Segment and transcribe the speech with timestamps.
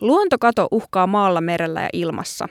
[0.00, 2.48] Luontokato uhkaa maalla, merellä ja ilmassa.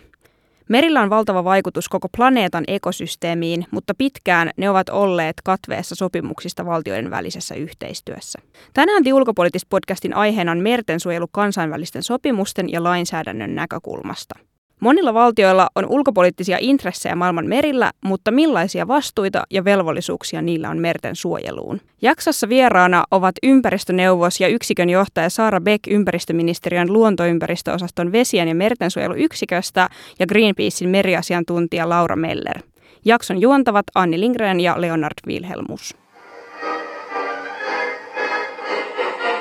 [0.70, 7.12] Merillä on valtava vaikutus koko planeetan ekosysteemiin, mutta pitkään ne ovat olleet katveessa sopimuksista valtioiden
[7.12, 8.40] välisessä yhteistyössä.
[8.74, 9.12] Tänään The
[9.70, 14.36] podcastin aiheena on mertensuojelu kansainvälisten sopimusten ja lainsäädännön näkökulmasta.
[14.84, 21.16] Monilla valtioilla on ulkopoliittisia intressejä maailman merillä, mutta millaisia vastuita ja velvollisuuksia niillä on merten
[21.16, 21.82] suojeluun?
[22.02, 30.28] Jaksossa vieraana ovat ympäristöneuvos ja yksikön johtaja Saara Beck ympäristöministeriön luontoympäristöosaston vesien ja mertensuojeluyksiköstä ja
[30.28, 32.60] Greenpeacein meriasiantuntija Laura Meller.
[33.06, 36.03] Jakson juontavat Anni Lindgren ja Leonard Wilhelmus.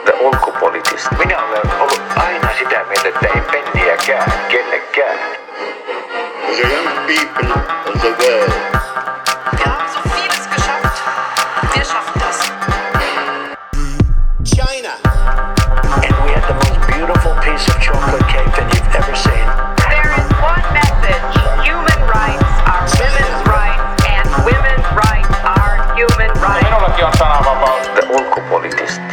[0.04, 1.10] The ulkopoliittista.
[1.18, 5.18] Minä olen ollut aina sitä mieltä, että ei penniäkään kellekään.
[6.56, 7.48] the young people
[7.88, 8.52] of the world.
[9.56, 10.96] Wir haben so vieles geschafft.
[11.74, 12.38] Wir schaffen das.
[14.44, 14.92] China.
[16.04, 19.46] And we had the most beautiful piece of chocolate cake that you've ever seen.
[19.88, 21.34] There is one message.
[21.64, 26.64] Human rights are women's rights, and women's rights are human rights.
[26.68, 27.86] Minullakin on sananvapaus.
[27.96, 29.11] The ulkopoliittista.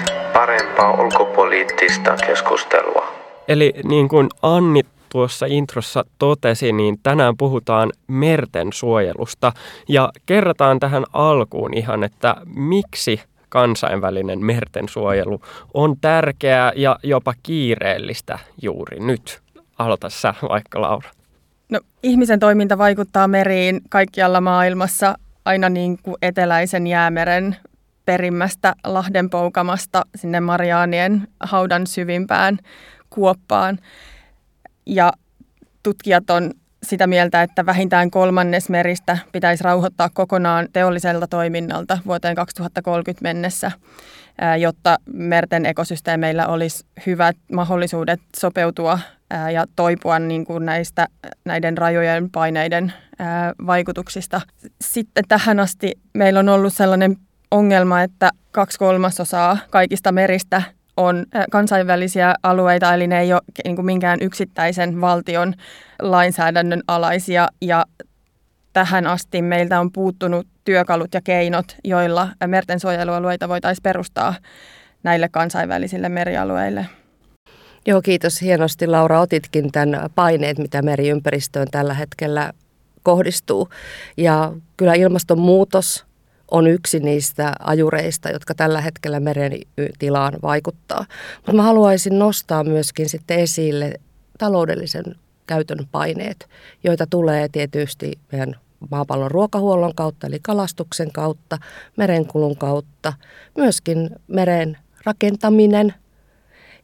[0.49, 3.07] Parempaa ulkopoliittista keskustelua.
[3.47, 9.51] Eli niin kuin Anni tuossa introssa totesi, niin tänään puhutaan merten suojelusta
[9.87, 15.41] ja kerrataan tähän alkuun ihan, että miksi kansainvälinen merten suojelu
[15.73, 19.39] on tärkeää ja jopa kiireellistä juuri nyt.
[19.79, 21.09] Aloita sä vaikka Laura.
[21.69, 27.55] No, ihmisen toiminta vaikuttaa meriin kaikkialla maailmassa aina niin kuin eteläisen jäämeren
[28.09, 32.57] perimmästä Lahdenpoukamasta sinne Mariaanien haudan syvimpään
[33.09, 33.79] kuoppaan.
[34.85, 35.13] Ja
[35.83, 36.51] tutkijat on
[36.83, 43.71] sitä mieltä, että vähintään kolmannes meristä pitäisi rauhoittaa kokonaan teolliselta toiminnalta vuoteen 2030 mennessä,
[44.59, 48.99] jotta merten ekosysteemeillä olisi hyvät mahdollisuudet sopeutua
[49.53, 51.07] ja toipua niin kuin näistä
[51.45, 52.93] näiden rajojen paineiden
[53.65, 54.41] vaikutuksista.
[54.81, 57.17] Sitten tähän asti meillä on ollut sellainen
[57.51, 60.61] ongelma, että kaksi kolmasosaa kaikista meristä
[60.97, 65.53] on kansainvälisiä alueita, eli ne ei ole niin kuin minkään yksittäisen valtion
[66.01, 67.47] lainsäädännön alaisia.
[67.61, 67.85] Ja
[68.73, 74.35] tähän asti meiltä on puuttunut työkalut ja keinot, joilla merten suojelualueita voitaisiin perustaa
[75.03, 76.85] näille kansainvälisille merialueille.
[77.85, 79.21] Joo, kiitos hienosti Laura.
[79.21, 82.51] Otitkin tämän paineet, mitä meriympäristöön tällä hetkellä
[83.03, 83.69] kohdistuu.
[84.17, 86.05] Ja kyllä ilmastonmuutos
[86.51, 89.51] on yksi niistä ajureista, jotka tällä hetkellä meren
[89.99, 91.05] tilaan vaikuttaa.
[91.35, 93.93] Mutta mä haluaisin nostaa myöskin sitten esille
[94.37, 95.03] taloudellisen
[95.47, 96.49] käytön paineet,
[96.83, 98.55] joita tulee tietysti meidän
[98.91, 101.57] maapallon ruokahuollon kautta, eli kalastuksen kautta,
[101.97, 103.13] merenkulun kautta,
[103.57, 105.93] myöskin meren rakentaminen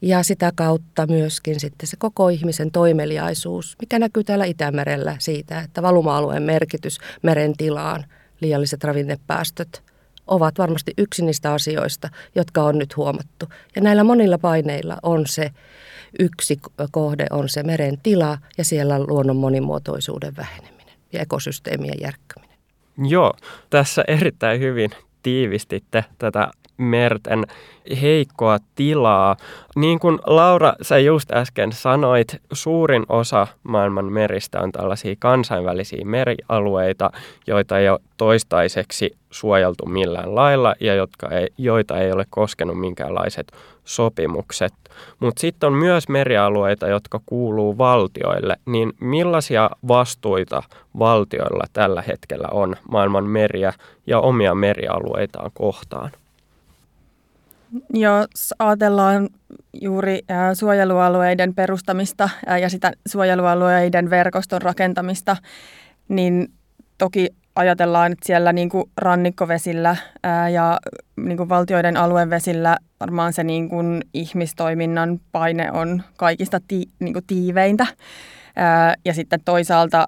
[0.01, 5.81] ja sitä kautta myöskin sitten se koko ihmisen toimeliaisuus, mikä näkyy täällä Itämerellä siitä, että
[5.81, 8.05] valuma-alueen merkitys meren tilaan–
[8.41, 9.83] liialliset ravinnepäästöt
[10.27, 13.45] ovat varmasti yksi niistä asioista, jotka on nyt huomattu.
[13.75, 15.51] Ja näillä monilla paineilla on se
[16.19, 16.59] yksi
[16.91, 22.57] kohde, on se meren tila ja siellä luonnon monimuotoisuuden väheneminen ja ekosysteemien järkkyminen.
[22.97, 23.33] Joo,
[23.69, 24.91] tässä erittäin hyvin
[25.23, 27.45] tiivistitte tätä merten
[28.01, 29.37] heikkoa tilaa.
[29.75, 37.11] Niin kuin Laura, sä just äsken sanoit, suurin osa maailman meristä on tällaisia kansainvälisiä merialueita,
[37.47, 43.51] joita ei ole toistaiseksi suojeltu millään lailla ja jotka ei, joita ei ole koskenut minkäänlaiset
[43.85, 44.73] sopimukset.
[45.19, 48.55] Mutta sitten on myös merialueita, jotka kuuluu valtioille.
[48.65, 50.63] Niin millaisia vastuita
[50.99, 53.73] valtioilla tällä hetkellä on maailman meriä
[54.07, 56.11] ja omia merialueitaan kohtaan?
[57.93, 59.29] Jos ajatellaan
[59.81, 60.19] juuri
[60.53, 62.29] suojelualueiden perustamista
[62.61, 65.37] ja sitä suojelualueiden verkoston rakentamista,
[66.07, 66.47] niin
[66.97, 69.95] toki ajatellaan, että siellä niin kuin rannikkovesillä
[70.53, 70.79] ja
[71.17, 77.25] niin kuin valtioiden aluevesillä varmaan se niin kuin ihmistoiminnan paine on kaikista ti, niin kuin
[77.27, 77.87] tiiveintä.
[79.05, 80.07] Ja sitten toisaalta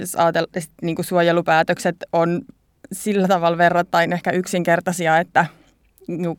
[0.00, 2.40] jos ajatellaan, niin kuin suojelupäätökset on
[2.92, 5.46] sillä tavalla verrattain ehkä yksinkertaisia, että–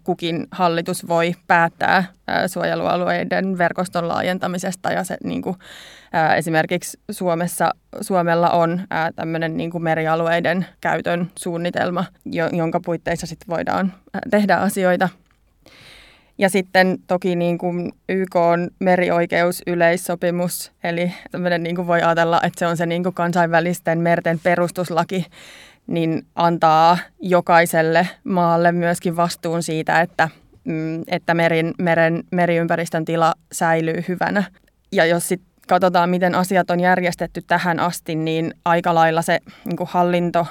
[0.03, 2.03] kukin hallitus voi päättää
[2.47, 5.55] suojelualueiden verkoston laajentamisesta ja se niin kuin,
[6.37, 7.71] esimerkiksi Suomessa,
[8.01, 8.81] Suomella on
[9.15, 12.05] tämmöinen niin kuin merialueiden käytön suunnitelma,
[12.51, 13.93] jonka puitteissa sitten voidaan
[14.31, 15.09] tehdä asioita.
[16.37, 22.59] Ja sitten toki niin kuin YK on merioikeusyleissopimus, eli tämmöinen niin kuin voi ajatella, että
[22.59, 25.25] se on se niin kuin kansainvälisten merten perustuslaki,
[25.91, 30.29] niin antaa jokaiselle maalle myöskin vastuun siitä, että,
[30.63, 34.43] mm, että merin, meren, meriympäristön tila säilyy hyvänä.
[34.91, 39.77] Ja jos sitten katsotaan, miten asiat on järjestetty tähän asti, niin aika lailla se niin
[39.77, 40.47] kuin hallinto,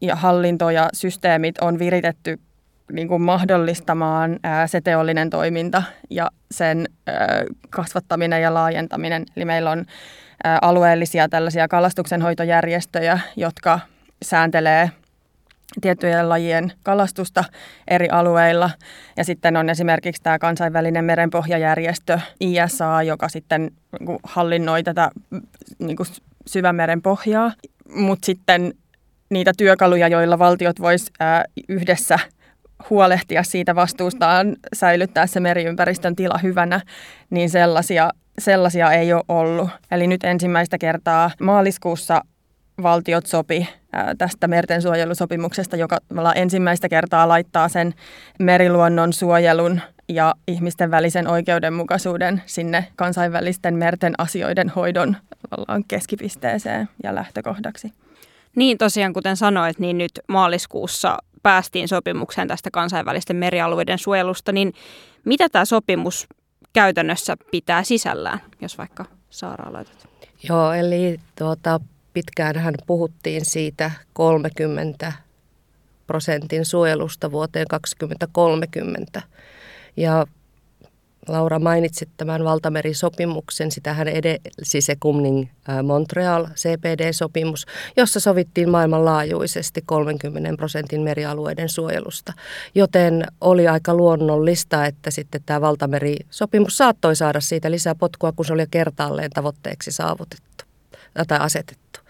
[0.00, 2.38] ja hallinto ja systeemit on viritetty
[2.92, 9.24] niin kuin mahdollistamaan ää, se teollinen toiminta ja sen ää, kasvattaminen ja laajentaminen.
[9.36, 9.84] Eli meillä on
[10.44, 13.80] ää, alueellisia tällaisia kalastuksenhoitojärjestöjä, jotka
[14.22, 14.90] sääntelee
[15.80, 17.44] tiettyjen lajien kalastusta
[17.88, 18.70] eri alueilla.
[19.16, 23.70] Ja sitten on esimerkiksi tämä kansainvälinen merenpohjajärjestö ISA, joka sitten
[24.00, 25.10] niin hallinnoi tätä
[25.78, 26.06] niin kuin
[26.46, 27.52] syvämeren pohjaa.
[27.94, 28.74] Mutta sitten
[29.30, 31.12] niitä työkaluja, joilla valtiot vois
[31.68, 32.18] yhdessä
[32.90, 36.80] huolehtia siitä vastuustaan säilyttää se meriympäristön tila hyvänä,
[37.30, 39.70] niin sellaisia, sellaisia ei ole ollut.
[39.90, 42.22] Eli nyt ensimmäistä kertaa maaliskuussa
[42.82, 43.68] valtiot sopi
[44.18, 45.98] tästä merten suojelusopimuksesta, joka
[46.34, 47.94] ensimmäistä kertaa laittaa sen
[48.38, 55.16] meriluonnon suojelun ja ihmisten välisen oikeudenmukaisuuden sinne kansainvälisten merten asioiden hoidon
[55.88, 57.92] keskipisteeseen ja lähtökohdaksi.
[58.56, 64.72] Niin tosiaan, kuten sanoit, niin nyt maaliskuussa päästiin sopimukseen tästä kansainvälisten merialueiden suojelusta, niin
[65.24, 66.26] mitä tämä sopimus
[66.72, 70.08] käytännössä pitää sisällään, jos vaikka Saara aloitat?
[70.48, 71.80] Joo, eli tuota,
[72.14, 75.12] pitkäänhän puhuttiin siitä 30
[76.06, 79.22] prosentin suojelusta vuoteen 2030.
[79.96, 80.26] Ja
[81.28, 85.48] Laura mainitsit tämän valtamerisopimuksen, sitähän edelsi se Kumning
[85.82, 87.66] Montreal CPD-sopimus,
[87.96, 92.32] jossa sovittiin maailmanlaajuisesti 30 prosentin merialueiden suojelusta.
[92.74, 98.52] Joten oli aika luonnollista, että sitten tämä valtamerisopimus saattoi saada siitä lisää potkua, kun se
[98.52, 100.64] oli kertaalleen tavoitteeksi saavutettu
[101.28, 102.00] tai asetettu.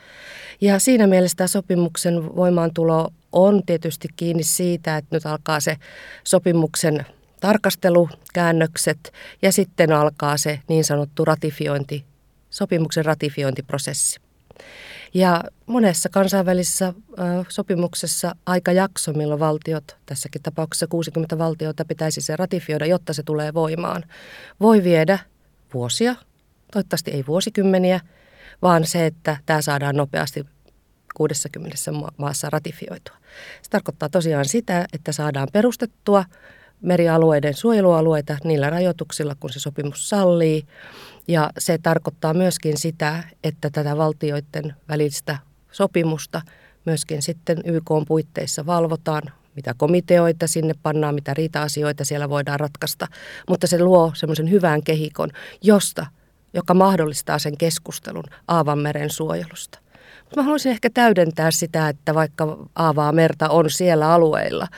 [0.64, 5.76] Ja siinä mielessä tämä sopimuksen voimaantulo on tietysti kiinni siitä, että nyt alkaa se
[6.24, 7.06] sopimuksen
[7.40, 9.12] tarkastelukäännökset
[9.42, 12.04] ja sitten alkaa se niin sanottu ratifiointi,
[12.50, 14.20] sopimuksen ratifiointiprosessi.
[15.14, 16.94] Ja monessa kansainvälisessä
[17.48, 24.04] sopimuksessa aikajakso, milloin valtiot, tässäkin tapauksessa 60 valtiota pitäisi se ratifioida, jotta se tulee voimaan,
[24.60, 25.18] voi viedä
[25.74, 26.14] vuosia,
[26.72, 28.00] toivottavasti ei vuosikymmeniä,
[28.62, 30.53] vaan se, että tämä saadaan nopeasti
[31.14, 31.76] 60
[32.16, 33.16] maassa ratifioitua.
[33.62, 36.24] Se tarkoittaa tosiaan sitä, että saadaan perustettua
[36.80, 40.66] merialueiden suojelualueita niillä rajoituksilla, kun se sopimus sallii.
[41.28, 45.38] Ja se tarkoittaa myöskin sitä, että tätä valtioiden välistä
[45.70, 46.42] sopimusta
[46.86, 49.22] myöskin sitten YK puitteissa valvotaan,
[49.56, 53.06] mitä komiteoita sinne pannaan, mitä riita-asioita siellä voidaan ratkaista.
[53.48, 55.30] Mutta se luo semmoisen hyvän kehikon,
[55.62, 56.06] josta,
[56.54, 59.83] joka mahdollistaa sen keskustelun Aavanmeren suojelusta.
[60.36, 64.68] Mä haluaisin ehkä täydentää sitä, että vaikka aavaa merta on siellä alueilla,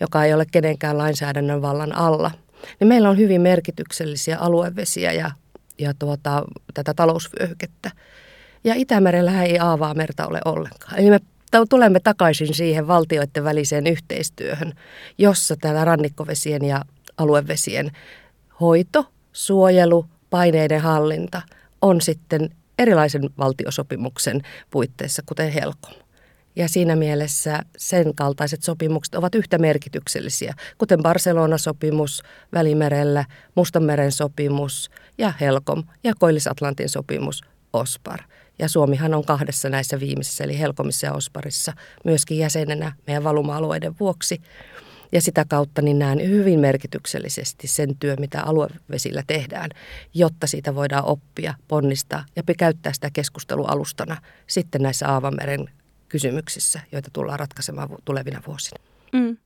[0.00, 2.30] joka ei ole kenenkään lainsäädännön vallan alla,
[2.80, 5.30] niin meillä on hyvin merkityksellisiä aluevesiä ja,
[5.78, 6.44] ja tuota,
[6.74, 7.90] tätä talousvyöhykettä.
[8.64, 10.98] Ja Itämerellä ei aavaa merta ole ollenkaan.
[10.98, 11.20] Eli me
[11.68, 14.72] tulemme takaisin siihen valtioiden väliseen yhteistyöhön,
[15.18, 16.84] jossa täällä rannikkovesien ja
[17.18, 17.90] aluevesien
[18.60, 21.42] hoito, suojelu, paineiden hallinta
[21.82, 25.94] on sitten erilaisen valtiosopimuksen puitteissa, kuten Helcom.
[26.56, 33.24] Ja siinä mielessä sen kaltaiset sopimukset ovat yhtä merkityksellisiä, kuten Barcelona-sopimus Välimerellä,
[33.54, 37.42] Mustanmeren sopimus ja Helcom ja Koillis-Atlantin sopimus
[37.72, 38.20] OSPAR.
[38.58, 41.72] Ja Suomihan on kahdessa näissä viimeisissä, eli Helkomissa ja OSPARissa,
[42.04, 44.40] myöskin jäsenenä meidän valuma-alueiden vuoksi.
[45.16, 49.70] Ja sitä kautta niin näen hyvin merkityksellisesti sen työ, mitä aluevesillä tehdään,
[50.14, 55.70] jotta siitä voidaan oppia, ponnistaa ja käyttää sitä keskustelualustana sitten näissä Aavameren
[56.08, 58.82] kysymyksissä, joita tullaan ratkaisemaan tulevina vuosina.
[59.12, 59.36] Mm.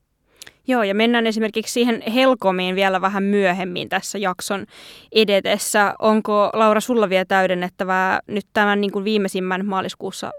[0.67, 4.67] Joo, ja mennään esimerkiksi siihen Helkomiin vielä vähän myöhemmin tässä jakson
[5.13, 5.95] edetessä.
[5.99, 10.31] Onko Laura sulla vielä täydennettävää nyt tämän niin kuin viimeisimmän maaliskuussa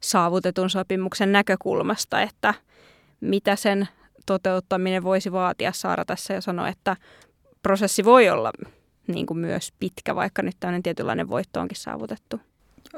[0.00, 2.54] saavutetun sopimuksen näkökulmasta, että
[3.20, 3.88] mitä sen
[4.26, 5.72] toteuttaminen voisi vaatia.
[5.72, 6.96] Saara tässä ja sanoi, että
[7.62, 8.50] prosessi voi olla
[9.06, 12.40] niin kuin myös pitkä, vaikka nyt tämmöinen tietynlainen voitto onkin saavutettu.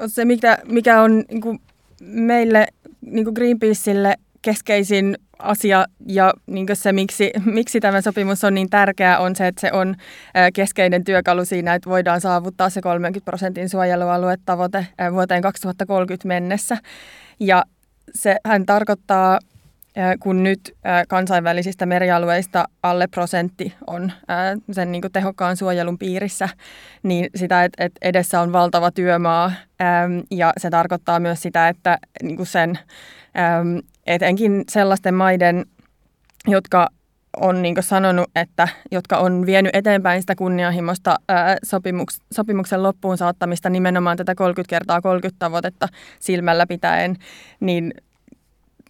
[0.06, 1.60] Se, mikä, mikä on niin kuin
[2.00, 2.66] meille
[3.00, 9.18] niin kuin Greenpeaceille keskeisin asia ja niin se, miksi, miksi tämä sopimus on niin tärkeä,
[9.18, 9.94] on se, että se on
[10.54, 16.76] keskeinen työkalu siinä, että voidaan saavuttaa se 30 prosentin suojelualuetavoite vuoteen 2030 mennessä.
[17.40, 17.64] Ja
[18.14, 19.38] sehän tarkoittaa
[20.20, 20.76] kun nyt
[21.08, 24.12] kansainvälisistä merialueista alle prosentti on
[24.72, 26.48] sen niin tehokkaan suojelun piirissä,
[27.02, 29.52] niin sitä, että edessä on valtava työmaa
[30.30, 32.78] ja se tarkoittaa myös sitä, että niin sen
[34.06, 35.66] etenkin sellaisten maiden,
[36.46, 36.88] jotka
[37.40, 41.16] on niin sanonut, että jotka on vienyt eteenpäin sitä kunnianhimoista
[41.64, 45.88] sopimuks, sopimuksen loppuun saattamista nimenomaan tätä 30 kertaa 30 tavoitetta
[46.20, 47.16] silmällä pitäen,
[47.60, 47.94] niin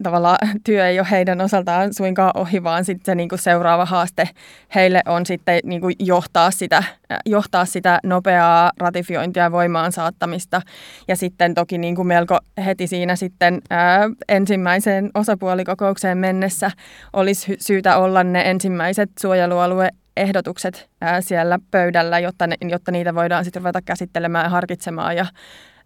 [0.02, 4.28] tavallaan työ ei ole heidän osaltaan suinkaan ohi, vaan sitten se niin kuin seuraava haaste
[4.74, 6.84] heille on sitten niin kuin johtaa, sitä,
[7.26, 10.62] johtaa sitä nopeaa ratifiointia voimaan saattamista.
[11.08, 16.70] Ja sitten toki niin kuin melko heti siinä sitten ää, ensimmäiseen osapuolikokoukseen mennessä
[17.12, 23.44] olisi syytä olla ne ensimmäiset suojelualue ehdotukset ää, siellä pöydällä, jotta, ne, jotta niitä voidaan
[23.44, 25.26] sitten ruveta käsittelemään harkitsemaan ja,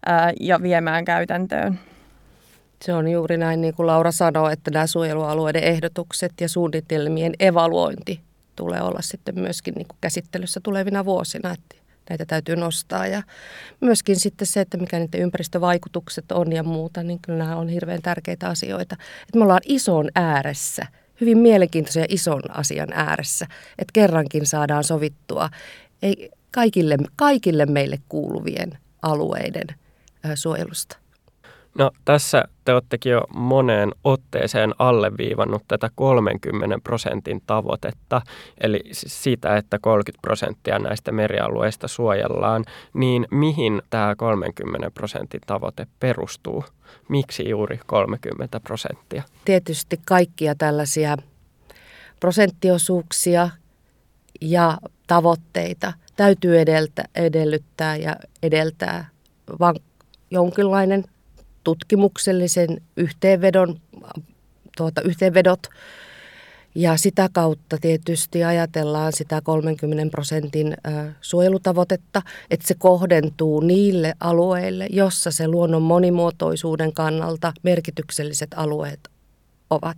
[0.05, 1.79] ää, ja viemään käytäntöön.
[2.85, 8.21] Se on juuri näin, niin kuin Laura sanoi, että nämä suojelualueiden ehdotukset ja suunnitelmien evaluointi
[8.55, 11.75] tulee olla sitten myöskin niin kuin käsittelyssä tulevina vuosina, että
[12.09, 13.07] näitä täytyy nostaa.
[13.07, 13.23] Ja
[13.81, 18.01] myöskin sitten se, että mikä niiden ympäristövaikutukset on ja muuta, niin kyllä nämä on hirveän
[18.01, 18.95] tärkeitä asioita.
[19.21, 20.85] Että me ollaan ison ääressä,
[21.21, 23.45] hyvin mielenkiintoisen ja ison asian ääressä,
[23.79, 25.49] että kerrankin saadaan sovittua
[26.01, 29.67] ei, kaikille, kaikille meille kuuluvien alueiden
[30.35, 30.98] suojelusta.
[31.79, 38.21] No tässä te ottekin jo moneen otteeseen alleviivannut tätä 30 prosentin tavoitetta,
[38.61, 46.63] eli sitä, että 30 prosenttia näistä merialueista suojellaan, niin mihin tämä 30 prosentin tavoite perustuu?
[47.09, 49.23] Miksi juuri 30 prosenttia?
[49.45, 51.17] Tietysti kaikkia tällaisia
[52.19, 53.49] prosenttiosuuksia
[54.41, 59.09] ja tavoitteita täytyy edeltä, edellyttää ja edeltää
[59.59, 59.75] vaan
[60.31, 61.03] jonkinlainen
[61.63, 63.79] tutkimuksellisen yhteenvedon,
[64.77, 65.59] tuota, yhteenvedot.
[66.75, 70.77] Ja sitä kautta tietysti ajatellaan sitä 30 prosentin
[71.21, 78.99] suojelutavoitetta, että se kohdentuu niille alueille, jossa se luonnon monimuotoisuuden kannalta merkitykselliset alueet
[79.69, 79.97] ovat.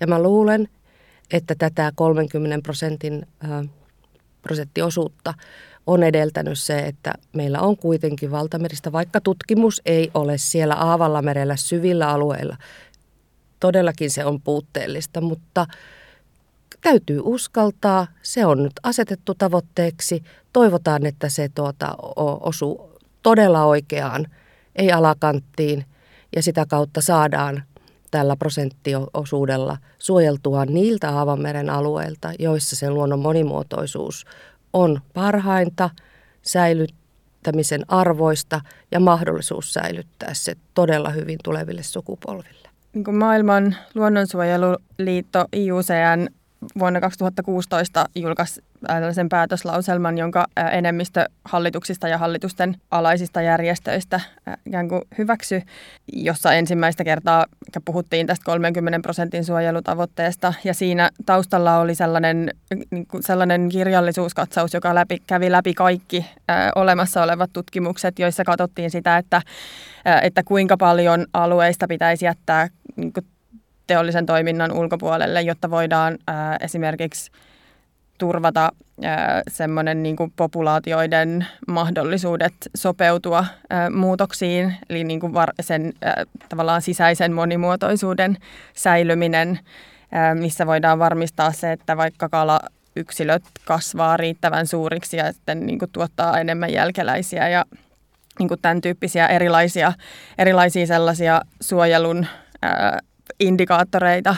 [0.00, 0.68] Ja mä luulen,
[1.30, 3.26] että tätä 30 prosentin
[4.42, 5.34] prosenttiosuutta
[5.86, 11.56] on edeltänyt se, että meillä on kuitenkin valtameristä, vaikka tutkimus ei ole siellä Aavalla merellä
[11.56, 12.56] syvillä alueilla.
[13.60, 15.66] Todellakin se on puutteellista, mutta
[16.80, 18.06] täytyy uskaltaa.
[18.22, 20.22] Se on nyt asetettu tavoitteeksi.
[20.52, 21.94] Toivotaan, että se tuota,
[22.40, 22.90] osuu
[23.22, 24.26] todella oikeaan,
[24.76, 25.84] ei alakanttiin,
[26.36, 27.62] ja sitä kautta saadaan
[28.10, 34.24] tällä prosenttiosuudella suojeltua niiltä Aavanmeren alueilta, joissa se luonnon monimuotoisuus
[34.76, 35.90] on parhainta,
[36.42, 42.68] säilyttämisen arvoista ja mahdollisuus säilyttää se todella hyvin tuleville sukupolville.
[42.92, 46.28] Niin maailman luonnonsuojeluliitto IUCN
[46.78, 54.20] vuonna 2016 julkaisi tällaisen päätöslauselman, jonka enemmistö hallituksista ja hallitusten alaisista järjestöistä
[54.66, 55.62] ikään kuin hyväksy,
[56.12, 57.46] jossa ensimmäistä kertaa
[57.84, 60.54] puhuttiin tästä 30 prosentin suojelutavoitteesta.
[60.64, 62.50] Ja siinä taustalla oli sellainen,
[62.90, 66.26] niin kuin sellainen kirjallisuuskatsaus, joka läpi, kävi läpi kaikki
[66.74, 69.42] olemassa olevat tutkimukset, joissa katsottiin sitä, että,
[70.22, 73.26] että kuinka paljon alueista pitäisi jättää niin kuin
[73.86, 77.30] teollisen toiminnan ulkopuolelle, jotta voidaan ää, esimerkiksi
[78.18, 78.72] turvata
[79.48, 83.44] semmoinen niin kuin populaatioiden mahdollisuudet sopeutua
[83.94, 85.92] muutoksiin, eli niin kuin sen
[86.48, 88.36] tavallaan sisäisen monimuotoisuuden
[88.74, 89.58] säilyminen,
[90.34, 92.60] missä voidaan varmistaa se, että vaikka kala
[92.96, 97.64] yksilöt kasvaa riittävän suuriksi ja sitten niin kuin tuottaa enemmän jälkeläisiä ja
[98.38, 99.92] niin kuin tämän tyyppisiä erilaisia,
[100.38, 102.26] erilaisia sellaisia suojelun
[102.62, 102.98] ää,
[103.40, 104.36] indikaattoreita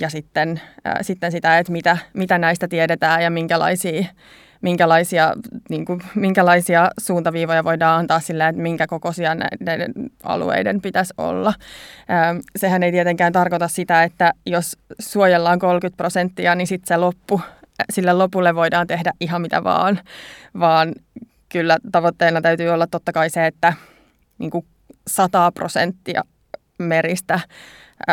[0.00, 0.60] ja sitten,
[1.02, 4.04] sitten sitä, että mitä, mitä näistä tiedetään ja minkälaisia,
[4.60, 5.32] minkälaisia,
[5.68, 11.54] niin kuin, minkälaisia suuntaviivoja voidaan antaa sillä, että minkä kokoisia näiden alueiden pitäisi olla.
[12.56, 17.40] Sehän ei tietenkään tarkoita sitä, että jos suojellaan 30 prosenttia, niin sitten se loppu,
[17.92, 20.00] sille lopulle voidaan tehdä ihan mitä vaan,
[20.60, 20.92] vaan
[21.48, 23.72] kyllä tavoitteena täytyy olla totta kai se, että
[24.38, 24.66] niin kuin
[25.06, 26.22] 100 prosenttia
[26.78, 27.40] meristä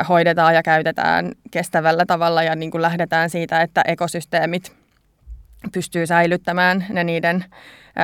[0.09, 4.75] hoidetaan ja käytetään kestävällä tavalla ja niin kuin lähdetään siitä, että ekosysteemit
[5.73, 7.45] pystyy säilyttämään ne niiden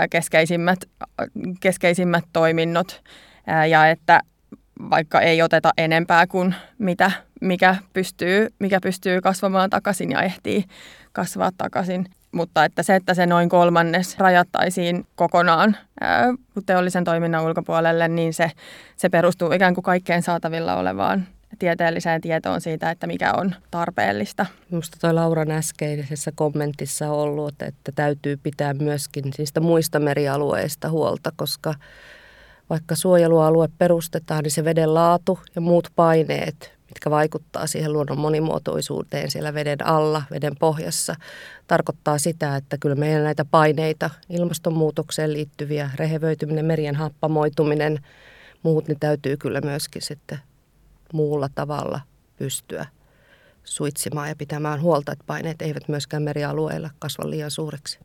[0.10, 0.80] keskeisimmät,
[1.60, 3.02] keskeisimmät toiminnot
[3.70, 4.22] ja että
[4.90, 7.12] vaikka ei oteta enempää kuin mitä,
[7.42, 10.66] mikä, pystyy, mikä pystyy kasvamaan takaisin ja ehtii
[11.12, 12.06] kasvaa takaisin.
[12.32, 15.78] Mutta että se, että se noin kolmannes rajattaisiin kokonaan
[16.66, 18.52] teollisen toiminnan ulkopuolelle, niin se,
[18.96, 21.28] se perustuu ikään kuin kaikkeen saatavilla olevaan
[21.60, 24.46] tieteelliseen tietoon siitä, että mikä on tarpeellista.
[24.70, 31.32] Minusta tuo Lauran äskeisessä kommentissa on ollut, että täytyy pitää myöskin niistä muista merialueista huolta,
[31.36, 31.74] koska
[32.70, 39.32] vaikka suojelualue perustetaan, niin se veden laatu ja muut paineet, mitkä vaikuttaa siihen luonnon monimuotoisuuteen
[39.32, 41.16] siellä veden alla, veden pohjassa,
[41.68, 48.00] tarkoittaa sitä, että kyllä meidän näitä paineita, ilmastonmuutokseen liittyviä, rehevöityminen, merien happamoituminen,
[48.64, 50.40] muut, niin täytyy kyllä myöskin sitten
[51.14, 52.02] muulla tavalla
[52.38, 52.86] pystyä
[53.64, 58.00] suitsimaan ja pitämään huolta, että paineet eivät myöskään merialueilla kasva liian suureksi.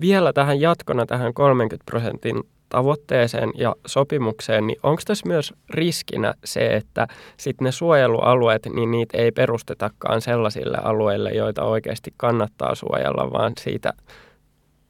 [0.00, 6.76] Vielä tähän jatkona tähän 30 prosentin tavoitteeseen ja sopimukseen, niin onko tässä myös riskinä se,
[6.76, 13.52] että sitten ne suojelualueet, niin niitä ei perustetakaan sellaisille alueille, joita oikeasti kannattaa suojella, vaan
[13.60, 13.92] siitä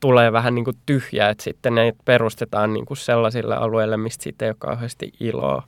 [0.00, 4.44] tulee vähän niin kuin tyhjää, että sitten ne perustetaan niin kuin sellaisille alueille, mistä siitä
[4.44, 5.62] ei ole kauheasti iloa.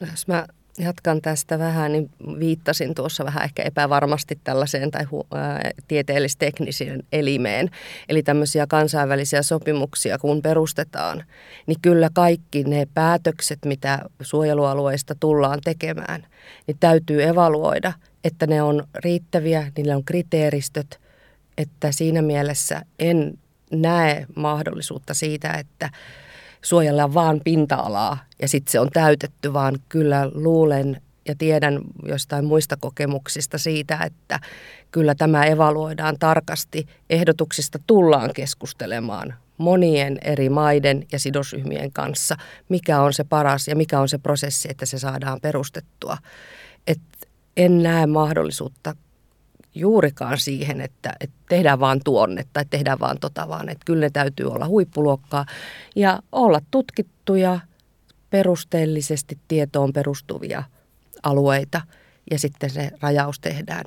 [0.00, 0.46] No, jos mä
[0.78, 7.70] Jatkan tästä vähän, niin viittasin tuossa vähän ehkä epävarmasti tällaiseen tai hu- ää, tieteellis-tekniseen elimeen.
[8.08, 11.24] Eli tämmöisiä kansainvälisiä sopimuksia kun perustetaan,
[11.66, 16.26] niin kyllä kaikki ne päätökset, mitä suojelualueista tullaan tekemään,
[16.66, 17.92] niin täytyy evaluoida,
[18.24, 21.00] että ne on riittäviä, niillä on kriteeristöt,
[21.58, 23.38] että siinä mielessä en
[23.72, 25.90] näe mahdollisuutta siitä, että
[26.64, 32.76] suojella vaan pinta-alaa ja sitten se on täytetty, vaan kyllä luulen ja tiedän jostain muista
[32.76, 34.40] kokemuksista siitä, että
[34.90, 36.86] kyllä tämä evaluoidaan tarkasti.
[37.10, 42.36] Ehdotuksista tullaan keskustelemaan monien eri maiden ja sidosryhmien kanssa,
[42.68, 46.16] mikä on se paras ja mikä on se prosessi, että se saadaan perustettua.
[46.86, 47.00] Et
[47.56, 48.94] en näe mahdollisuutta
[49.74, 53.68] juurikaan siihen, että, että tehdään vaan tuonne tai tehdään vaan tota vaan.
[53.68, 55.46] Että kyllä ne täytyy olla huippuluokkaa
[55.96, 57.60] ja olla tutkittuja,
[58.30, 60.62] perusteellisesti tietoon perustuvia
[61.22, 61.80] alueita
[62.30, 63.84] ja sitten se rajaus tehdään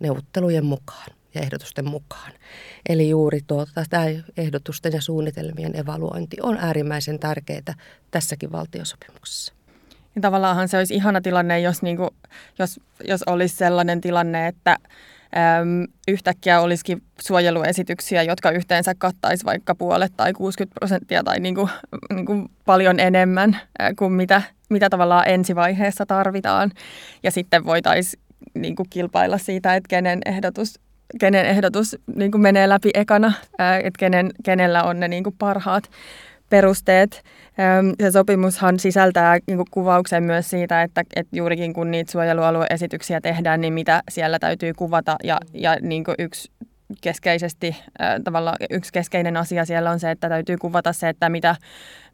[0.00, 2.32] neuvottelujen mukaan ja ehdotusten mukaan.
[2.88, 4.04] Eli juuri tuota, tämä
[4.36, 7.74] ehdotusten ja suunnitelmien evaluointi on äärimmäisen tärkeää
[8.10, 9.52] tässäkin valtiosopimuksessa.
[10.14, 12.10] Ja tavallaanhan se olisi ihana tilanne, jos, niin kuin,
[12.58, 14.76] jos, jos olisi sellainen tilanne, että
[15.36, 21.68] äm, yhtäkkiä olisikin suojeluesityksiä, jotka yhteensä kattaisi vaikka puolet tai 60 prosenttia tai niin kuin,
[22.14, 23.60] niin kuin paljon enemmän
[23.98, 26.70] kuin mitä, mitä tavallaan ensivaiheessa tarvitaan.
[27.22, 28.22] Ja sitten voitaisiin
[28.54, 30.80] niin kuin kilpailla siitä, että kenen ehdotus,
[31.20, 33.32] kenen ehdotus niin kuin menee läpi ekana,
[33.82, 35.90] että kenen, kenellä on ne niin kuin parhaat
[36.50, 37.22] perusteet.
[38.00, 43.72] Se sopimushan sisältää niin kuvauksen myös siitä, että, että juurikin kun niitä suojelualueesityksiä tehdään, niin
[43.72, 45.16] mitä siellä täytyy kuvata.
[45.24, 46.50] Ja, ja niin yksi
[47.00, 47.76] keskeisesti,
[48.24, 51.56] tavallaan yksi keskeinen asia siellä on se, että täytyy kuvata se, että mitä,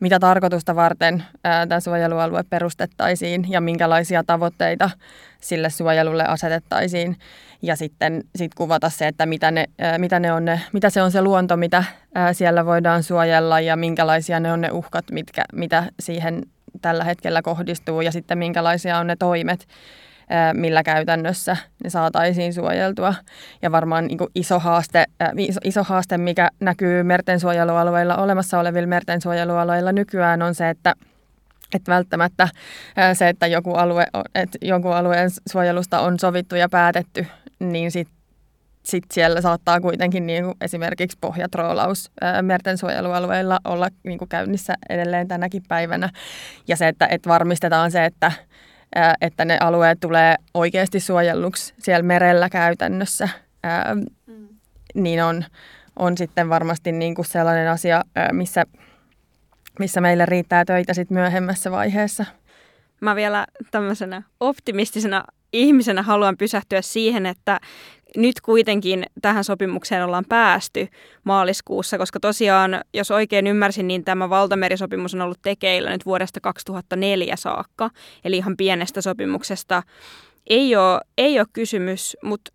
[0.00, 4.90] mitä tarkoitusta varten tämä suojelualue perustettaisiin ja minkälaisia tavoitteita
[5.40, 7.16] sille suojelulle asetettaisiin.
[7.62, 9.64] Ja sitten sit kuvata se, että mitä, ne,
[9.98, 11.84] mitä, ne on ne, mitä se on se luonto, mitä
[12.32, 16.42] siellä voidaan suojella ja minkälaisia ne on ne uhkat, mitkä, mitä siihen
[16.82, 19.66] tällä hetkellä kohdistuu ja sitten minkälaisia on ne toimet,
[20.52, 23.14] millä käytännössä ne saataisiin suojeltua.
[23.62, 25.04] Ja varmaan niin iso, haaste,
[25.38, 30.94] iso, iso haaste, mikä näkyy mertensuojelualueilla, olemassa olevilla mertensuojelualueilla nykyään on se, että
[31.74, 32.48] että välttämättä
[33.14, 37.26] se, että joku alue, että jonkun alueen suojelusta on sovittu ja päätetty,
[37.58, 37.90] niin
[38.86, 42.10] sitten sit siellä saattaa kuitenkin niin kuin esimerkiksi pohjatroolaus
[42.42, 46.10] merten suojelualueilla olla niin kuin käynnissä edelleen tänäkin päivänä.
[46.68, 48.32] Ja se, että, että varmistetaan se, että,
[49.20, 53.28] että ne alueet tulee oikeasti suojelluksi siellä merellä käytännössä,
[53.94, 54.48] mm.
[54.94, 55.44] niin on,
[55.96, 58.64] on sitten varmasti niin kuin sellainen asia, missä,
[59.78, 62.24] missä meille riittää töitä sitten myöhemmässä vaiheessa.
[63.00, 67.60] Mä vielä tämmöisenä optimistisena ihmisenä haluan pysähtyä siihen, että
[68.16, 70.88] nyt kuitenkin tähän sopimukseen ollaan päästy
[71.24, 77.36] maaliskuussa, koska tosiaan, jos oikein ymmärsin, niin tämä valtamerisopimus on ollut tekeillä nyt vuodesta 2004
[77.36, 77.90] saakka,
[78.24, 79.82] eli ihan pienestä sopimuksesta.
[80.46, 82.50] Ei ole, ei ole kysymys, mutta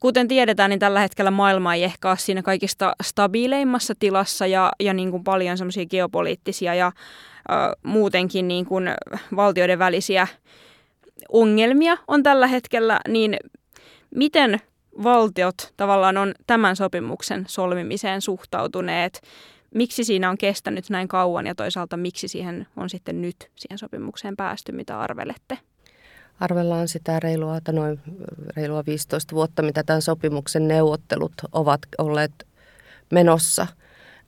[0.00, 4.94] kuten tiedetään, niin tällä hetkellä maailma ei ehkä ole siinä kaikista stabiileimmassa tilassa ja, ja
[4.94, 7.52] niin kuin paljon semmoisia geopoliittisia ja ö,
[7.82, 8.90] muutenkin niin kuin
[9.36, 10.26] valtioiden välisiä
[11.28, 13.36] ongelmia on tällä hetkellä, niin
[14.14, 14.60] miten
[15.02, 19.22] valtiot tavallaan on tämän sopimuksen solmimiseen suhtautuneet?
[19.74, 24.36] Miksi siinä on kestänyt näin kauan ja toisaalta miksi siihen on sitten nyt siihen sopimukseen
[24.36, 25.58] päästy, mitä arvelette?
[26.40, 28.00] Arvellaan sitä reilua, että noin
[28.56, 32.46] reilua 15 vuotta, mitä tämän sopimuksen neuvottelut ovat olleet
[33.10, 33.66] menossa.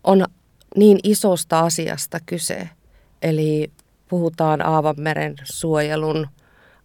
[0.04, 0.24] On
[0.76, 2.68] niin isosta asiasta kyse,
[3.22, 3.70] eli
[4.08, 6.26] puhutaan Aavanmeren suojelun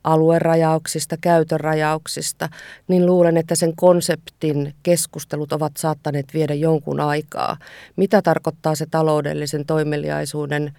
[0.03, 2.49] aluerajauksista, käytörajauksista,
[2.87, 7.57] niin luulen, että sen konseptin keskustelut ovat saattaneet viedä jonkun aikaa.
[7.95, 10.73] Mitä tarkoittaa se taloudellisen toimeliaisuuden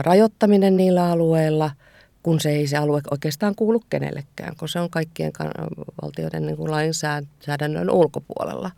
[0.00, 1.70] rajoittaminen niillä alueilla?
[2.22, 5.32] kun se ei se alue oikeastaan kuulu kenellekään, kun se on kaikkien
[6.02, 8.70] valtioiden niin kuin lainsäädännön ulkopuolella.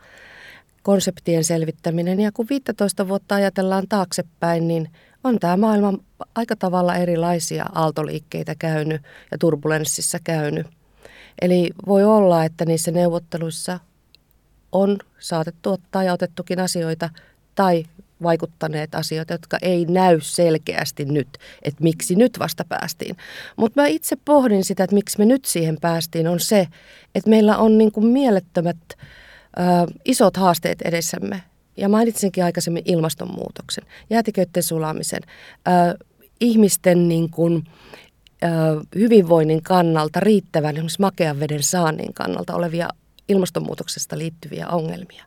[0.83, 4.91] Konseptien selvittäminen ja kun 15 vuotta ajatellaan taaksepäin, niin
[5.25, 5.93] on tämä maailma
[6.35, 10.67] aika tavalla erilaisia aaltoliikkeitä käynyt ja turbulenssissa käynyt.
[11.43, 13.81] Eli voi olla, että niissä neuvotteluissa
[14.73, 17.11] on saatettu ottaa ja otettukin asioita
[17.55, 17.85] tai
[18.23, 21.29] vaikuttaneet asioita, jotka ei näy selkeästi nyt,
[21.63, 23.17] että miksi nyt vasta päästiin.
[23.57, 26.69] Mutta mä itse pohdin sitä, että miksi me nyt siihen päästiin, on se,
[27.15, 29.01] että meillä on niin kuin mielettömät ö,
[30.05, 31.43] isot haasteet edessämme.
[31.77, 35.23] Ja mainitsinkin aikaisemmin ilmastonmuutoksen, jäätiköiden sulamisen,
[35.69, 36.05] ö,
[36.41, 37.65] ihmisten niin kuin,
[38.45, 38.47] ö,
[38.95, 42.89] hyvinvoinnin kannalta riittävän esimerkiksi makean veden saannin kannalta olevia
[43.29, 45.25] ilmastonmuutoksesta liittyviä ongelmia.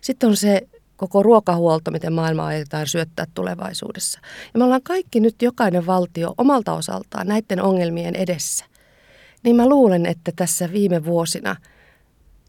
[0.00, 4.20] Sitten on se koko ruokahuolto, miten maailma aiotaan syöttää tulevaisuudessa.
[4.54, 8.64] Ja me ollaan kaikki nyt jokainen valtio omalta osaltaan näiden ongelmien edessä.
[9.42, 11.56] Niin mä luulen, että tässä viime vuosina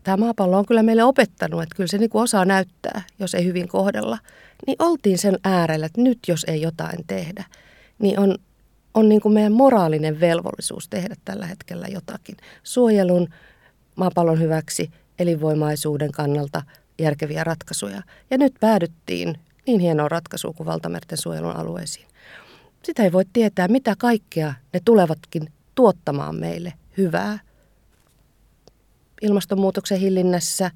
[0.08, 3.46] tämä maapallo on kyllä meille opettanut, että kyllä se niin kuin osaa näyttää, jos ei
[3.46, 4.18] hyvin kohdella.
[4.68, 7.44] Niin oltiin sen äärellä, että nyt jos ei jotain tehdä,
[8.00, 8.38] niin on,
[8.94, 12.38] on niin kuin meidän moraalinen velvollisuus tehdä tällä hetkellä jotakin.
[12.64, 13.28] Suojelun,
[13.96, 16.62] maapallon hyväksi, elinvoimaisuuden kannalta–
[17.00, 18.02] järkeviä ratkaisuja.
[18.32, 19.36] Ja nyt päädyttiin
[19.68, 22.08] niin hienoa ratkaisua kuin valtamerten suojelun alueisiin.
[22.84, 27.40] Sitä ei voi tietää, mitä kaikkea ne tulevatkin tuottamaan meille hyvää.
[29.22, 30.72] Ilmastonmuutoksen hillinnässä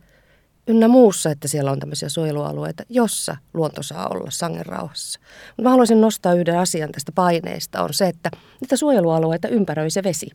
[0.67, 5.19] ynnä muussa, että siellä on tämmöisiä suojelualueita, jossa luonto saa olla sangen rauhassa.
[5.47, 10.03] Mutta mä haluaisin nostaa yhden asian tästä paineesta, on se, että niitä suojelualueita ympäröi se
[10.03, 10.29] vesi.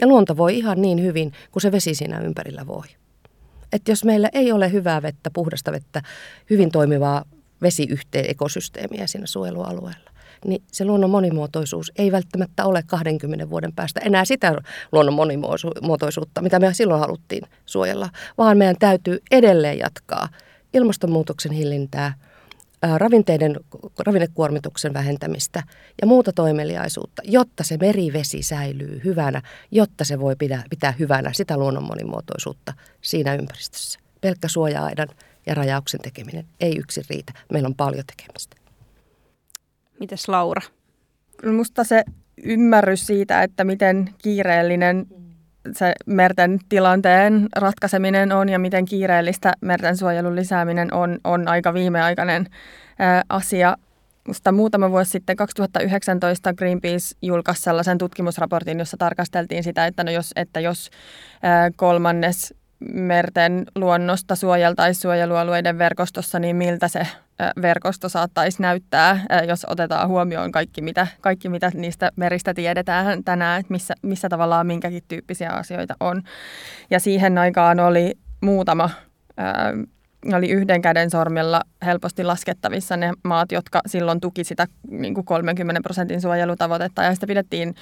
[0.00, 2.86] Ja luonto voi ihan niin hyvin kuin se vesi siinä ympärillä voi.
[3.72, 6.02] Että jos meillä ei ole hyvää vettä, puhdasta vettä,
[6.50, 7.24] hyvin toimivaa
[7.62, 10.10] vesiyhteen ekosysteemiä siinä suojelualueella,
[10.44, 14.54] niin se luonnon monimuotoisuus ei välttämättä ole 20 vuoden päästä enää sitä
[14.92, 20.28] luonnon monimuotoisuutta, mitä me silloin haluttiin suojella, vaan meidän täytyy edelleen jatkaa
[20.74, 22.14] ilmastonmuutoksen hillintää–
[22.96, 23.56] ravinteiden,
[23.98, 25.62] ravinnekuormituksen vähentämistä
[26.00, 31.56] ja muuta toimeliaisuutta, jotta se merivesi säilyy hyvänä, jotta se voi pitää, pitää hyvänä sitä
[31.56, 34.00] luonnon monimuotoisuutta siinä ympäristössä.
[34.20, 35.08] Pelkkä suoja-aidan
[35.46, 37.32] ja rajauksen tekeminen ei yksin riitä.
[37.52, 38.56] Meillä on paljon tekemistä.
[40.00, 40.62] Mites Laura?
[41.42, 42.04] Minusta se
[42.44, 45.06] ymmärrys siitä, että miten kiireellinen
[45.72, 52.46] se merten tilanteen ratkaiseminen on ja miten kiireellistä merten suojelun lisääminen on, on aika viimeaikainen
[52.98, 53.76] ää, asia.
[54.26, 60.32] Musta muutama vuosi sitten, 2019, Greenpeace julkaisi sellaisen tutkimusraportin, jossa tarkasteltiin sitä, että, no jos,
[60.36, 60.90] että jos
[61.76, 67.06] kolmannes merten luonnosta suojeltaisiin suojelualueiden verkostossa, niin miltä se
[67.62, 73.72] verkosto saattaisi näyttää, jos otetaan huomioon kaikki, mitä, kaikki, mitä niistä meristä tiedetään tänään, että
[73.72, 76.22] missä, missä tavallaan minkäkin tyyppisiä asioita on.
[76.90, 78.90] Ja siihen aikaan oli muutama
[80.34, 85.80] oli yhden käden sormella helposti laskettavissa ne maat, jotka silloin tuki sitä niin kuin 30
[85.80, 87.74] prosentin suojelutavoitetta ja sitä pidettiin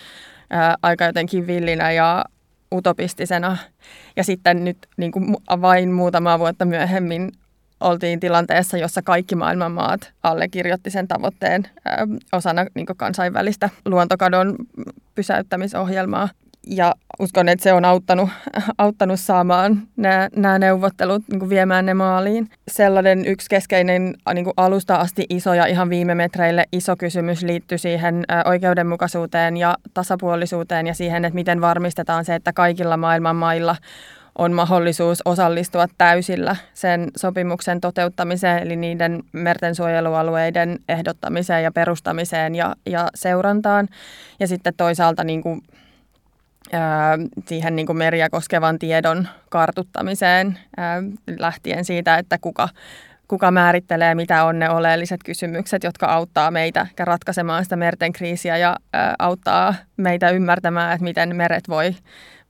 [0.83, 2.25] aika jotenkin villinä ja
[2.75, 3.57] utopistisena.
[4.17, 7.33] Ja sitten nyt niin kuin vain muutama vuotta myöhemmin
[7.81, 14.57] oltiin tilanteessa, jossa kaikki maailman maat allekirjoitti sen tavoitteen ää, osana niin kansainvälistä luontokadon
[15.15, 16.29] pysäyttämisohjelmaa
[16.67, 18.29] ja uskon, että se on auttanut,
[18.79, 22.51] auttanut saamaan nämä, nämä neuvottelut niin kuin viemään ne maaliin.
[22.69, 27.79] Sellainen yksi keskeinen niin kuin alusta asti iso ja ihan viime metreille iso kysymys liittyy
[27.79, 33.77] siihen oikeudenmukaisuuteen ja tasapuolisuuteen ja siihen, että miten varmistetaan se, että kaikilla maailman mailla
[34.39, 42.75] on mahdollisuus osallistua täysillä sen sopimuksen toteuttamiseen, eli niiden merten suojelualueiden ehdottamiseen ja perustamiseen ja,
[42.87, 43.89] ja seurantaan.
[44.41, 45.63] Ja sitten toisaalta niin kuin
[47.47, 50.59] siihen niin kuin meriä koskevan tiedon kartuttamiseen
[51.39, 52.69] lähtien siitä, että kuka,
[53.29, 58.77] kuka määrittelee, mitä on ne oleelliset kysymykset, jotka auttaa meitä ratkaisemaan sitä merten kriisiä ja
[59.19, 61.95] auttaa meitä ymmärtämään, että miten meret voi,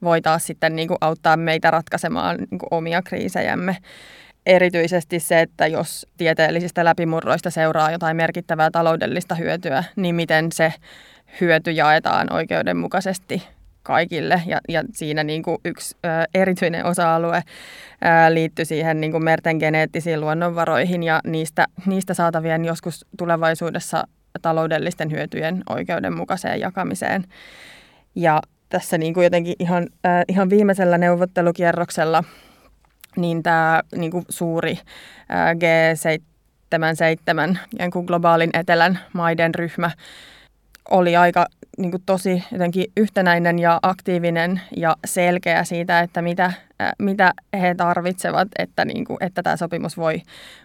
[0.02, 3.76] voi taas sitten niin kuin auttaa meitä ratkaisemaan niin kuin omia kriisejämme.
[4.46, 10.72] Erityisesti se, että jos tieteellisistä läpimurroista seuraa jotain merkittävää taloudellista hyötyä, niin miten se
[11.40, 13.55] hyöty jaetaan oikeudenmukaisesti
[13.86, 14.42] kaikille.
[14.46, 19.56] Ja, ja siinä niin kuin yksi ö, erityinen osa-alue ö, liittyy siihen niin kuin merten
[19.56, 24.04] geneettisiin luonnonvaroihin ja niistä, niistä saatavien joskus tulevaisuudessa
[24.42, 27.24] taloudellisten hyötyjen oikeudenmukaiseen jakamiseen.
[28.14, 32.24] Ja tässä niin kuin jotenkin ihan, äh, ihan viimeisellä neuvottelukierroksella
[33.16, 39.90] niin tämä niin kuin suuri äh, G77, niin kuin globaalin etelän maiden ryhmä,
[40.90, 46.52] oli aika niin kuin tosi jotenkin yhtenäinen ja aktiivinen ja selkeä siitä, että mitä,
[46.98, 50.22] mitä he tarvitsevat, että, niin kuin, että tämä sopimus voi,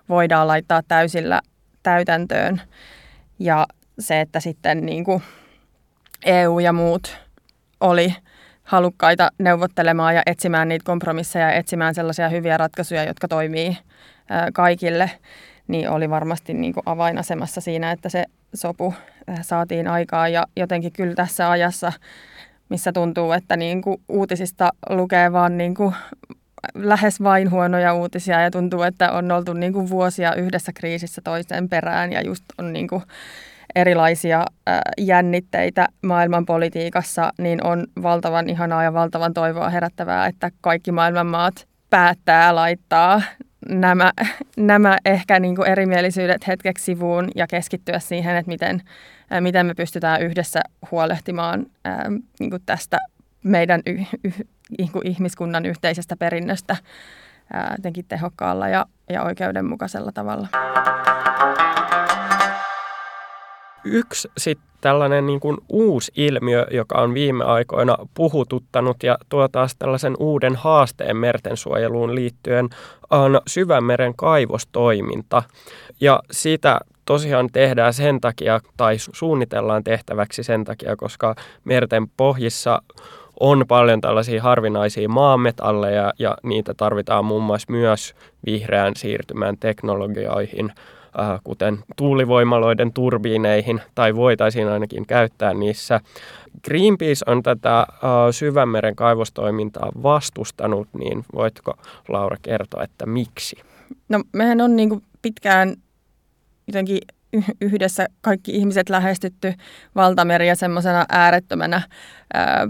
[0.10, 1.41] voidaan laittaa täysillä
[1.84, 2.62] täytäntöön.
[3.39, 3.67] Ja
[4.00, 5.24] se, että sitten niin kuin
[6.26, 7.17] EU ja muut
[7.80, 8.15] oli
[8.63, 13.78] halukkaita neuvottelemaan ja etsimään niitä kompromisseja ja etsimään sellaisia hyviä ratkaisuja, jotka toimii
[14.54, 15.12] kaikille,
[15.67, 18.93] niin oli varmasti niin kuin avainasemassa siinä, että se sopu
[19.42, 20.34] saatiin aikaan.
[20.34, 21.94] Ja jotenkin kyllä tässä ajassa,
[22.70, 25.96] missä tuntuu, että niin kuin uutisista lukee vaan niin kuin
[26.76, 31.70] lähes vain huonoja uutisia ja tuntuu, että on oltu niin kuin vuosia yhdessä kriisissä toisen
[31.70, 33.04] perään ja just on niin kuin
[33.76, 34.46] erilaisia
[34.98, 42.56] jännitteitä maailmanpolitiikassa, niin on valtavan ihanaa ja valtavan toivoa herättävää, että kaikki maailman maat päättää
[42.56, 43.22] laittaa
[43.72, 44.12] nämä,
[44.58, 48.82] nämä ehkä niin kuin erimielisyydet hetkeksi sivuun ja keskittyä siihen, että miten,
[49.40, 51.66] miten me pystytään yhdessä huolehtimaan
[52.40, 52.98] niin kuin tästä
[53.44, 53.92] meidän y,
[54.24, 54.32] y,
[54.78, 56.76] niin kuin ihmiskunnan yhteisestä perinnöstä
[57.72, 60.48] jotenkin tehokkaalla ja, ja oikeudenmukaisella tavalla.
[63.84, 69.76] Yksi sitten tällainen niin kuin uusi ilmiö, joka on viime aikoina puhututtanut ja tuo taas
[69.76, 72.70] tällaisen uuden haasteen mertensuojeluun liittyen,
[73.10, 75.44] on syvämeren kaivostoiminta.
[76.02, 82.82] Ja sitä tosiaan tehdään sen takia, tai suunnitellaan tehtäväksi sen takia, koska merten pohjissa
[83.39, 88.15] on paljon tällaisia harvinaisia maametalleja ja niitä tarvitaan muun muassa myös
[88.46, 90.74] vihreän siirtymän teknologioihin–
[91.43, 96.00] kuten tuulivoimaloiden turbiineihin, tai voitaisiin ainakin käyttää niissä.
[96.63, 97.88] Greenpeace on tätä äh,
[98.32, 101.74] syvämeren kaivostoimintaa vastustanut, niin voitko
[102.08, 103.56] Laura kertoa, että miksi?
[104.10, 105.76] No mehän on niin kuin pitkään
[106.67, 107.00] jotenkin
[107.62, 109.54] yhdessä kaikki ihmiset lähestytty
[109.95, 111.82] valtameriä semmoisena äärettömänä
[112.34, 112.67] ää,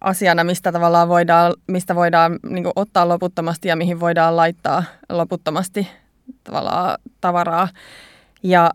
[0.00, 5.88] asiana, mistä tavallaan voidaan, mistä voidaan niin ottaa loputtomasti ja mihin voidaan laittaa loputtomasti
[6.44, 7.68] tavallaan tavaraa.
[8.42, 8.70] Ja,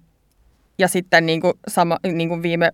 [0.78, 2.72] ja sitten niin kuin sama, niin kuin viime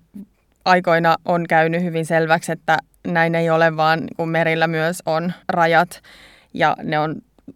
[0.66, 5.34] aikoina on käynyt hyvin selväksi, että näin ei ole, vaan niin kuin merillä myös on
[5.50, 6.02] rajat
[6.54, 7.16] ja ne on,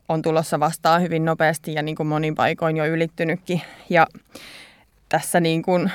[0.09, 3.61] on tulossa vastaan hyvin nopeasti ja niin kuin monin paikoin jo ylittynytkin.
[3.89, 4.07] Ja
[5.09, 5.91] tässä niin kuin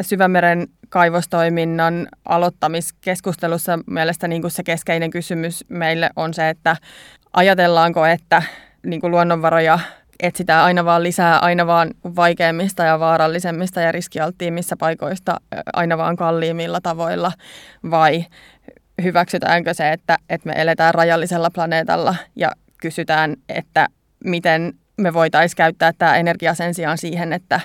[0.00, 6.76] syvämeren kaivostoiminnan aloittamiskeskustelussa mielestäni niin se keskeinen kysymys meille on se, että
[7.32, 8.42] ajatellaanko, että
[8.86, 9.78] niin kuin luonnonvaroja
[10.20, 15.40] etsitään aina vaan lisää, aina vaan vaikeimmista ja vaarallisemmista ja riskialttiimmissa paikoista,
[15.72, 17.32] aina vaan kalliimmilla tavoilla,
[17.90, 18.24] vai
[19.02, 23.88] hyväksytäänkö se, että, että me eletään rajallisella planeetalla ja kysytään, että
[24.24, 27.60] miten me voitaisiin käyttää tämä energia sen sijaan siihen, että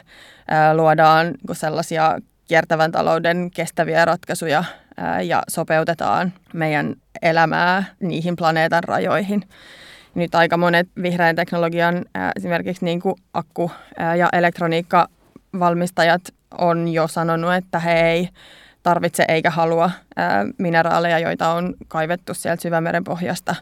[0.74, 4.64] luodaan sellaisia kiertävän talouden kestäviä ratkaisuja
[5.24, 9.44] ja sopeutetaan meidän elämää niihin planeetan rajoihin
[10.16, 13.72] nyt aika monet vihreän teknologian esimerkiksi niin kuin akku-
[14.18, 16.22] ja elektroniikkavalmistajat
[16.58, 18.30] on jo sanonut, että he ei
[18.84, 19.92] tarvitse eikä halua
[20.58, 23.56] mineraaleja, joita on kaivettu sieltä syvämeren pohjasta.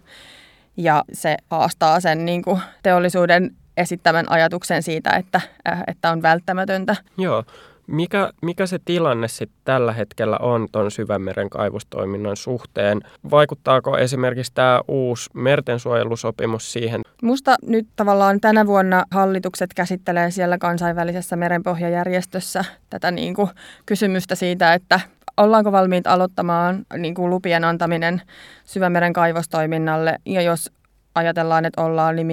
[0.77, 5.41] Ja se haastaa sen niin kuin teollisuuden esittämän ajatuksen siitä, että,
[5.88, 6.95] että on välttämätöntä.
[7.17, 7.43] Joo,
[7.91, 13.02] mikä, mikä se tilanne sitten tällä hetkellä on tuon syvämeren kaivostoiminnan suhteen?
[13.32, 17.02] Vaikuttaako esimerkiksi tämä uusi mertensuojelusopimus siihen?
[17.21, 23.49] Musta nyt tavallaan tänä vuonna hallitukset käsittelee siellä kansainvälisessä merenpohjajärjestössä tätä niin kuin
[23.86, 24.99] kysymystä siitä, että
[25.38, 28.21] ollaanko valmiit aloittamaan niin kuin lupien antaminen
[28.65, 30.71] syvämeren kaivostoiminnalle ja jos
[31.15, 32.28] ajatellaan, että ollaan, niin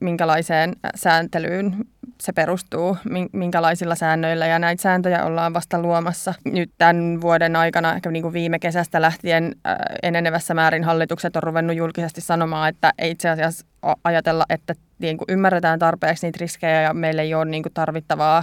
[0.00, 1.76] minkälaiseen sääntelyyn
[2.20, 2.96] se perustuu,
[3.32, 6.34] minkälaisilla säännöillä ja näitä sääntöjä ollaan vasta luomassa.
[6.44, 9.54] Nyt tämän vuoden aikana, ehkä niin kuin viime kesästä lähtien
[10.02, 13.66] enenevässä määrin hallitukset on ruvennut julkisesti sanomaan, että ei itse asiassa
[14.04, 18.42] ajatella, että niin kuin ymmärretään tarpeeksi niitä riskejä ja meillä ei ole niin kuin tarvittavaa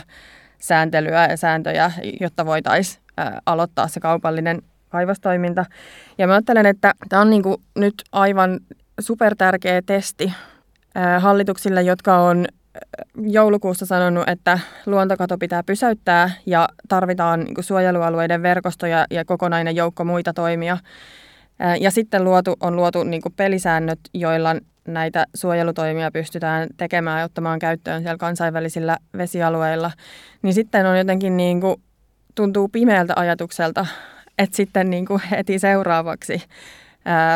[0.60, 3.04] sääntelyä ja sääntöjä, jotta voitaisiin
[3.46, 5.66] aloittaa se kaupallinen kaivostoiminta.
[6.18, 8.60] Ja mä ajattelen, että tämä on niin kuin nyt aivan
[9.00, 10.34] supertärkeä testi
[11.20, 12.48] hallituksille, jotka on
[13.18, 20.04] joulukuussa sanonut, että luontokato pitää pysäyttää ja tarvitaan niin kuin suojelualueiden verkostoja ja kokonainen joukko
[20.04, 20.78] muita toimia.
[21.80, 24.56] Ja sitten luotu, on luotu niin pelisäännöt, joilla
[24.88, 29.92] näitä suojelutoimia pystytään tekemään ja ottamaan käyttöön siellä kansainvälisillä vesialueilla.
[30.42, 31.82] Niin sitten on jotenkin niin kuin,
[32.36, 33.86] tuntuu pimeältä ajatukselta,
[34.38, 36.42] että sitten niin kuin heti seuraavaksi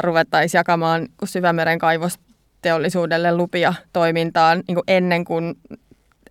[0.01, 5.55] ruvettaisiin jakamaan syvämeren kaivosteollisuudelle lupia toimintaan niin kuin ennen, kuin,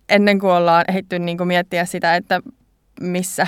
[0.09, 2.39] ennen kuin ollaan ehditty niin kuin miettiä sitä, että
[3.01, 3.47] missä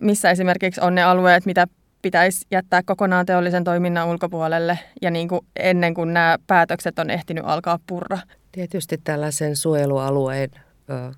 [0.00, 1.66] missä esimerkiksi on ne alueet, mitä
[2.02, 7.44] pitäisi jättää kokonaan teollisen toiminnan ulkopuolelle ja niin kuin ennen kuin nämä päätökset on ehtinyt
[7.46, 8.18] alkaa purra.
[8.52, 10.50] Tietysti tällaisen suojelualueen
[10.90, 11.12] ö,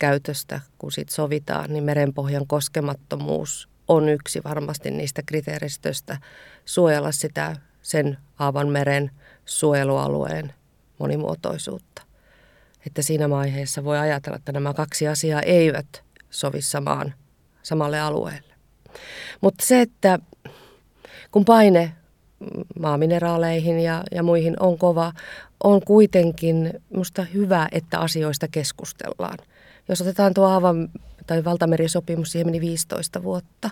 [0.00, 6.18] käytöstä, kun sit sovitaan, niin merenpohjan koskemattomuus on yksi varmasti niistä kriteeristöistä
[6.64, 9.10] suojella sitä sen Aavan meren
[9.44, 10.52] suojelualueen
[10.98, 12.02] monimuotoisuutta.
[12.86, 17.14] Että siinä vaiheessa voi ajatella, että nämä kaksi asiaa eivät sovi samaan,
[17.62, 18.54] samalle alueelle.
[19.40, 20.18] Mutta se, että
[21.30, 21.92] kun paine
[22.80, 25.12] maamineraaleihin ja, ja muihin on kova,
[25.64, 29.38] on kuitenkin minusta hyvä, että asioista keskustellaan.
[29.88, 30.88] Jos otetaan tuo Aavan
[31.26, 33.70] tai valtamerisopimus, siihen meni 15 vuotta,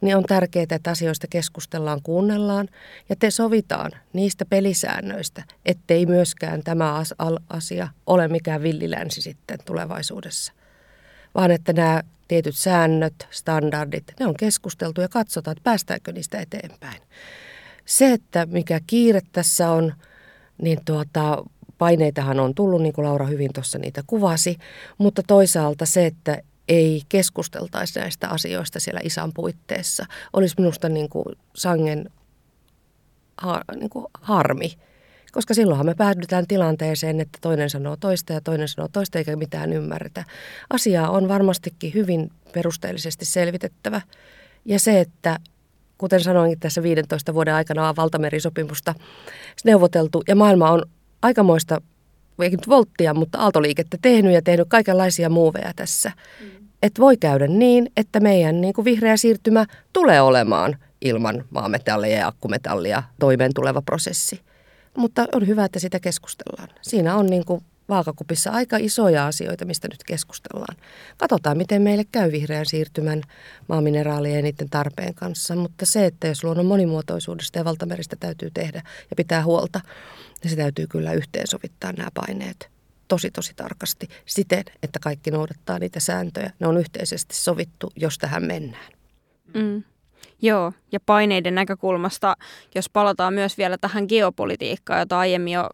[0.00, 2.68] niin on tärkeää, että asioista keskustellaan, kuunnellaan
[3.08, 7.02] ja te sovitaan niistä pelisäännöistä, ettei myöskään tämä
[7.48, 10.52] asia ole mikään villilänsi sitten tulevaisuudessa.
[11.34, 17.02] Vaan että nämä tietyt säännöt, standardit, ne on keskusteltu ja katsotaan, että päästäänkö niistä eteenpäin.
[17.84, 19.94] Se, että mikä kiire tässä on,
[20.62, 21.44] niin tuota,
[21.78, 24.58] paineitahan on tullut, niin kuin Laura hyvin tuossa niitä kuvasi,
[24.98, 31.24] mutta toisaalta se, että ei keskusteltaisi näistä asioista siellä isän puitteissa, olisi minusta niin kuin
[31.54, 32.10] sangen
[33.36, 34.72] ha, niin kuin harmi.
[35.32, 39.72] Koska silloinhan me päädytään tilanteeseen, että toinen sanoo toista ja toinen sanoo toista eikä mitään
[39.72, 40.24] ymmärretä.
[40.70, 44.00] Asiaa on varmastikin hyvin perusteellisesti selvitettävä.
[44.64, 45.38] Ja se, että
[45.98, 48.94] kuten sanoin tässä 15 vuoden aikana on valtamerisopimusta
[49.64, 50.82] neuvoteltu ja maailma on
[51.22, 51.82] aikamoista,
[52.42, 56.12] ei nyt volttia, mutta aaltoliikettä tehnyt ja tehnyt kaikenlaisia muuveja tässä.
[56.40, 56.50] Mm.
[56.82, 62.26] Että voi käydä niin, että meidän niin kuin vihreä siirtymä tulee olemaan ilman maametallia ja
[62.26, 64.40] akkumetallia toimeen tuleva prosessi.
[64.96, 66.68] Mutta on hyvä, että sitä keskustellaan.
[66.82, 70.76] Siinä on niin kuin vaakakupissa aika isoja asioita, mistä nyt keskustellaan.
[71.16, 73.22] Katsotaan, miten meille käy vihreän siirtymän
[73.68, 75.56] maamineraalien ja niiden tarpeen kanssa.
[75.56, 79.80] Mutta se, että jos luonnon monimuotoisuudesta ja valtameristä täytyy tehdä ja pitää huolta,
[80.42, 82.77] niin se täytyy kyllä yhteensovittaa nämä paineet
[83.08, 86.52] tosi tosi tarkasti siten, että kaikki noudattaa niitä sääntöjä.
[86.60, 88.92] Ne on yhteisesti sovittu, jos tähän mennään.
[89.54, 89.82] Mm.
[90.42, 92.36] Joo, ja paineiden näkökulmasta,
[92.74, 95.68] jos palataan myös vielä tähän geopolitiikkaan, jota aiemmin jo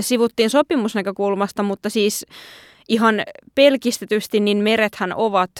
[0.00, 2.26] sivuttiin sopimusnäkökulmasta, mutta siis
[2.88, 3.22] ihan
[3.54, 5.50] pelkistetysti, niin merethän ovat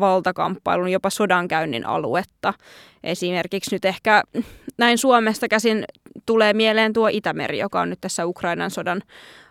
[0.00, 2.54] valtakamppailun, jopa sodankäynnin aluetta.
[3.04, 4.22] Esimerkiksi nyt ehkä
[4.78, 5.84] näin Suomesta käsin
[6.28, 9.02] tulee mieleen tuo Itämeri, joka on nyt tässä Ukrainan sodan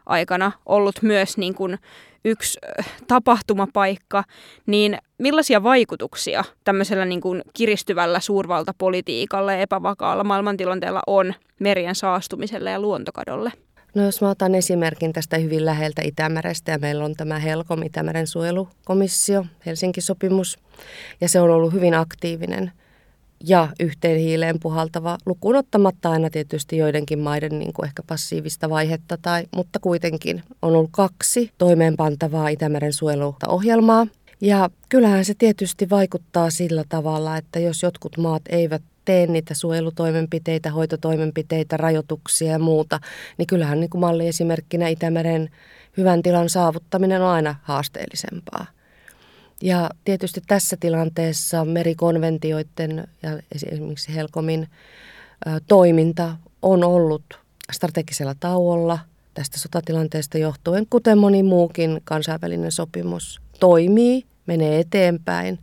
[0.06, 1.78] aikana ollut myös niin kuin
[2.26, 2.60] yksi
[3.08, 4.24] tapahtumapaikka,
[4.66, 12.80] niin millaisia vaikutuksia tämmöisellä niin kuin kiristyvällä suurvaltapolitiikalla ja epävakaalla maailmantilanteella on merien saastumiselle ja
[12.80, 13.52] luontokadolle?
[13.96, 18.28] No jos mä otan esimerkin tästä hyvin läheltä Itämerestä ja meillä on tämä HELCOM, Itämeren
[18.28, 20.60] suojelukomissio, Helsinki-sopimus,
[21.22, 22.72] ja se on ollut hyvin aktiivinen
[23.43, 29.17] ja yhteen hiileen puhaltava, lukuun ottamatta aina tietysti joidenkin maiden niin kuin ehkä passiivista vaihetta,
[29.21, 34.08] tai, mutta kuitenkin on ollut kaksi toimeenpantavaa Itämeren suojeluohjelmaa.
[34.41, 40.71] Ja kyllähän se tietysti vaikuttaa sillä tavalla, että jos jotkut maat eivät tee niitä suojelutoimenpiteitä,
[40.71, 43.00] hoitotoimenpiteitä, rajoituksia ja muuta,
[43.38, 45.50] niin kyllähän niin kuin malliesimerkkinä Itämeren
[45.97, 48.65] hyvän tilan saavuttaminen on aina haasteellisempaa.
[49.62, 53.39] Ja tietysti tässä tilanteessa merikonventioiden ja
[53.72, 54.67] esimerkiksi Helkomin
[55.67, 57.24] toiminta on ollut
[57.72, 59.00] strategisella tauolla
[59.34, 65.60] tästä sotatilanteesta johtuen, kuten moni muukin kansainvälinen sopimus toimii, menee eteenpäin,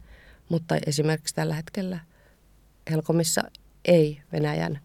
[0.48, 1.98] mutta esimerkiksi tällä hetkellä
[2.90, 3.42] Helkomissa
[3.84, 4.80] ei Venäjän,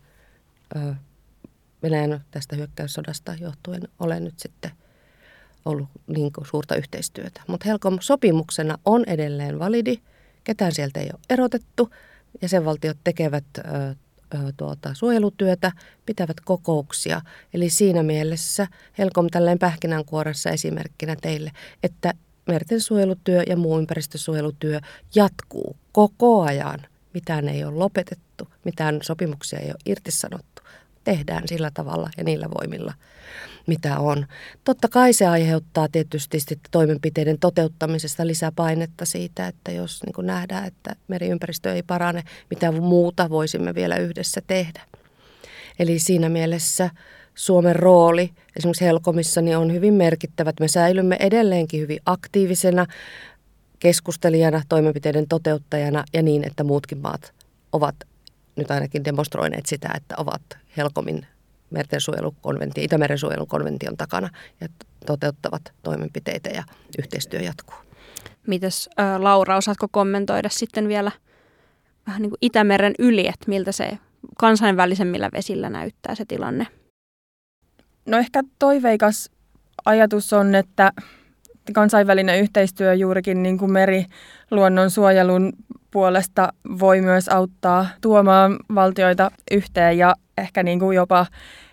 [1.83, 4.71] Venäjän tästä hyökkäyssodasta johtuen ole nyt sitten–
[5.65, 7.41] ollut niin suurta yhteistyötä.
[7.47, 9.99] Mutta Helcom sopimuksena on edelleen validi,
[10.43, 11.89] ketään sieltä ei ole erotettu.
[12.41, 15.71] Jäsenvaltiot tekevät ö, ö, tuota, suojelutyötä,
[16.05, 17.21] pitävät kokouksia.
[17.53, 18.67] Eli siinä mielessä
[18.97, 21.51] Helcom tälleen pähkinänkuoressa esimerkkinä teille,
[21.83, 22.13] että
[22.47, 24.79] merten suojelutyö ja muu ympäristösuojelutyö
[25.15, 26.79] jatkuu koko ajan.
[27.13, 30.61] Mitään ei ole lopetettu, mitään sopimuksia ei ole irtisanottu.
[31.03, 32.93] Tehdään sillä tavalla ja niillä voimilla–
[33.67, 34.25] mitä on.
[34.63, 36.37] Totta kai se aiheuttaa tietysti
[36.71, 43.75] toimenpiteiden toteuttamisesta lisäpainetta siitä, että jos niin nähdään, että meriympäristö ei parane, mitä muuta voisimme
[43.75, 44.81] vielä yhdessä tehdä.
[45.79, 46.89] Eli siinä mielessä
[47.35, 50.53] Suomen rooli esimerkiksi Helkomissa niin on hyvin merkittävä.
[50.59, 52.85] Me säilymme edelleenkin hyvin aktiivisena
[53.79, 57.33] keskustelijana, toimenpiteiden toteuttajana ja niin, että muutkin maat
[57.71, 57.95] ovat
[58.55, 60.41] nyt ainakin demonstroineet sitä, että ovat
[60.77, 61.25] Helkomin
[61.71, 64.29] mertensuojelukonvention, Itämeren suojelukonvention takana
[64.61, 64.67] ja
[65.05, 66.63] toteuttavat toimenpiteitä ja
[66.99, 67.75] yhteistyö jatkuu.
[68.47, 71.11] Mites Laura, osaatko kommentoida sitten vielä
[72.07, 73.97] vähän niin kuin Itämeren yli, että miltä se
[74.37, 76.67] kansainvälisemmillä vesillä näyttää se tilanne?
[78.05, 79.29] No ehkä toiveikas
[79.85, 80.91] ajatus on, että
[81.73, 85.53] kansainvälinen yhteistyö juurikin niin kuin meriluonnon suojelun
[85.91, 91.25] puolesta voi myös auttaa tuomaan valtioita yhteen ja ehkä niin kuin jopa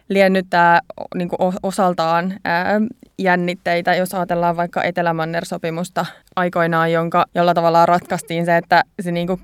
[0.09, 0.81] liennyttää
[1.15, 2.81] niin kuin osaltaan ää,
[3.19, 6.07] jännitteitä, jos ajatellaan vaikka Etelämanner-sopimusta
[6.37, 9.41] aikoinaan, jonka, jolla tavallaan ratkaistiin se, että se niin kuin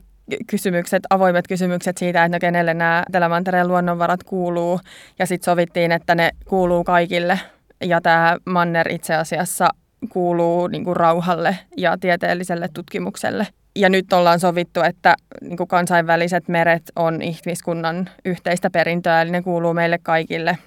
[0.46, 4.80] kysymykset, avoimet kysymykset siitä, että no kenelle nämä Etelämantereen luonnonvarat kuuluu,
[5.18, 7.40] ja sitten sovittiin, että ne kuuluu kaikille,
[7.84, 9.68] ja tämä manner itse asiassa
[10.08, 13.46] kuuluu niin kuin rauhalle ja tieteelliselle tutkimukselle.
[13.76, 19.42] Ja nyt ollaan sovittu, että niin kuin kansainväliset meret on ihmiskunnan yhteistä perintöä, eli ne
[19.42, 20.58] kuuluu meille kaikille.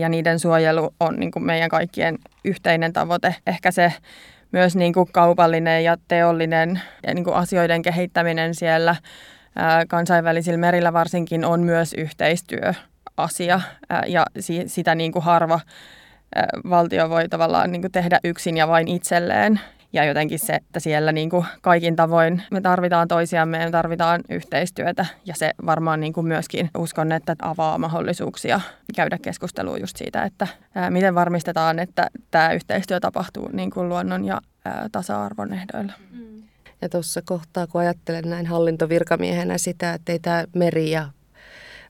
[0.00, 3.34] Ja niiden suojelu on niin kuin meidän kaikkien yhteinen tavoite.
[3.46, 3.92] Ehkä se
[4.52, 8.96] myös niin kuin kaupallinen ja teollinen ja niin kuin asioiden kehittäminen siellä
[9.88, 13.60] kansainvälisillä merillä varsinkin on myös yhteistyöasia.
[14.06, 14.26] Ja
[14.66, 15.60] sitä niin kuin harva
[16.70, 19.60] valtio voi tavallaan niin kuin tehdä yksin ja vain itselleen.
[19.92, 24.20] Ja jotenkin se, että siellä niin kuin kaikin tavoin me tarvitaan toisiamme ja me tarvitaan
[24.28, 25.06] yhteistyötä.
[25.24, 28.60] Ja se varmaan niin kuin myöskin uskon, että avaa mahdollisuuksia
[28.96, 34.24] käydä keskustelua just siitä, että ää, miten varmistetaan, että tämä yhteistyö tapahtuu niin kuin luonnon
[34.24, 35.92] ja ää, tasa-arvon ehdoilla.
[36.82, 41.08] Ja tuossa kohtaa, kun ajattelen näin hallintovirkamiehenä sitä, että ei tämä meri ja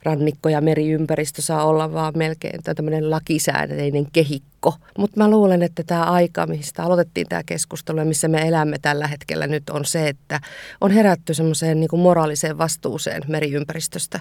[0.03, 4.75] rannikko ja meriympäristö saa olla vaan melkein tämmöinen lakisääteinen kehikko.
[4.99, 9.07] Mutta mä luulen, että tämä aika, mistä aloitettiin tämä keskustelu ja missä me elämme tällä
[9.07, 10.41] hetkellä nyt on se, että
[10.81, 14.21] on herätty semmoiseen niin moraaliseen vastuuseen meriympäristöstä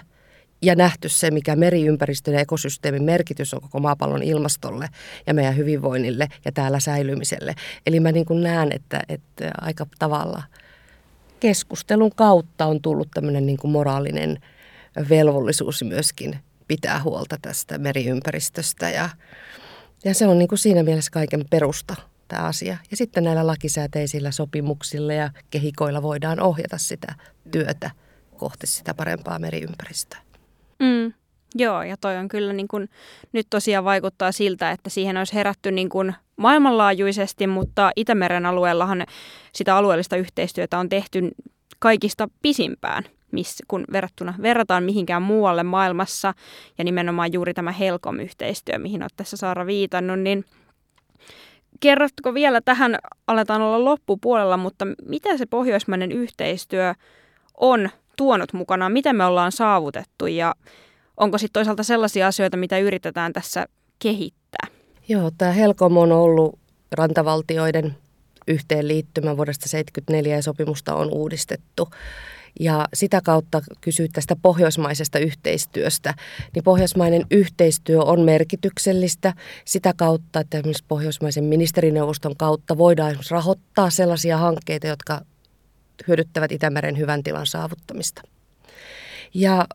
[0.62, 4.88] ja nähty se, mikä meriympäristön ja ekosysteemin merkitys on koko maapallon ilmastolle
[5.26, 7.54] ja meidän hyvinvoinnille ja täällä säilymiselle.
[7.86, 10.42] Eli mä niin kuin näen, että, että aika tavalla
[11.40, 14.38] keskustelun kautta on tullut tämmöinen niin kuin moraalinen
[15.08, 16.38] velvollisuus myöskin
[16.68, 19.08] pitää huolta tästä meriympäristöstä ja,
[20.04, 21.96] ja se on niin kuin siinä mielessä kaiken perusta
[22.28, 22.76] tämä asia.
[22.90, 27.14] Ja sitten näillä lakisääteisillä sopimuksilla ja kehikoilla voidaan ohjata sitä
[27.50, 27.90] työtä
[28.36, 30.18] kohti sitä parempaa meriympäristöä.
[30.78, 31.12] Mm,
[31.54, 32.88] joo, ja toi on kyllä niin kuin,
[33.32, 39.06] nyt tosiaan vaikuttaa siltä, että siihen olisi herätty niin kuin maailmanlaajuisesti, mutta Itämeren alueellahan
[39.52, 41.30] sitä alueellista yhteistyötä on tehty
[41.78, 46.34] kaikista pisimpään– miss, kun verrattuna, verrataan mihinkään muualle maailmassa,
[46.78, 50.44] ja nimenomaan juuri tämä Helcom-yhteistyö, mihin olet tässä Saara viitannut, niin
[51.80, 56.94] kerrotko vielä tähän, aletaan olla loppupuolella, mutta mitä se pohjoismainen yhteistyö
[57.54, 60.54] on tuonut mukanaan, miten me ollaan saavutettu ja
[61.16, 63.66] onko sitten toisaalta sellaisia asioita, mitä yritetään tässä
[63.98, 64.66] kehittää?
[65.08, 66.58] Joo, tämä Helcom on ollut
[66.92, 67.96] rantavaltioiden
[68.48, 69.36] yhteenliittymä.
[69.36, 71.88] Vuodesta 1974 ja sopimusta on uudistettu
[72.60, 76.14] ja sitä kautta kysyit tästä pohjoismaisesta yhteistyöstä,
[76.54, 79.34] niin pohjoismainen yhteistyö on merkityksellistä
[79.64, 85.20] sitä kautta, että esimerkiksi pohjoismaisen ministerineuvoston kautta voidaan rahoittaa sellaisia hankkeita, jotka
[86.08, 88.22] hyödyttävät Itämeren hyvän tilan saavuttamista.
[89.34, 89.66] Ja ä,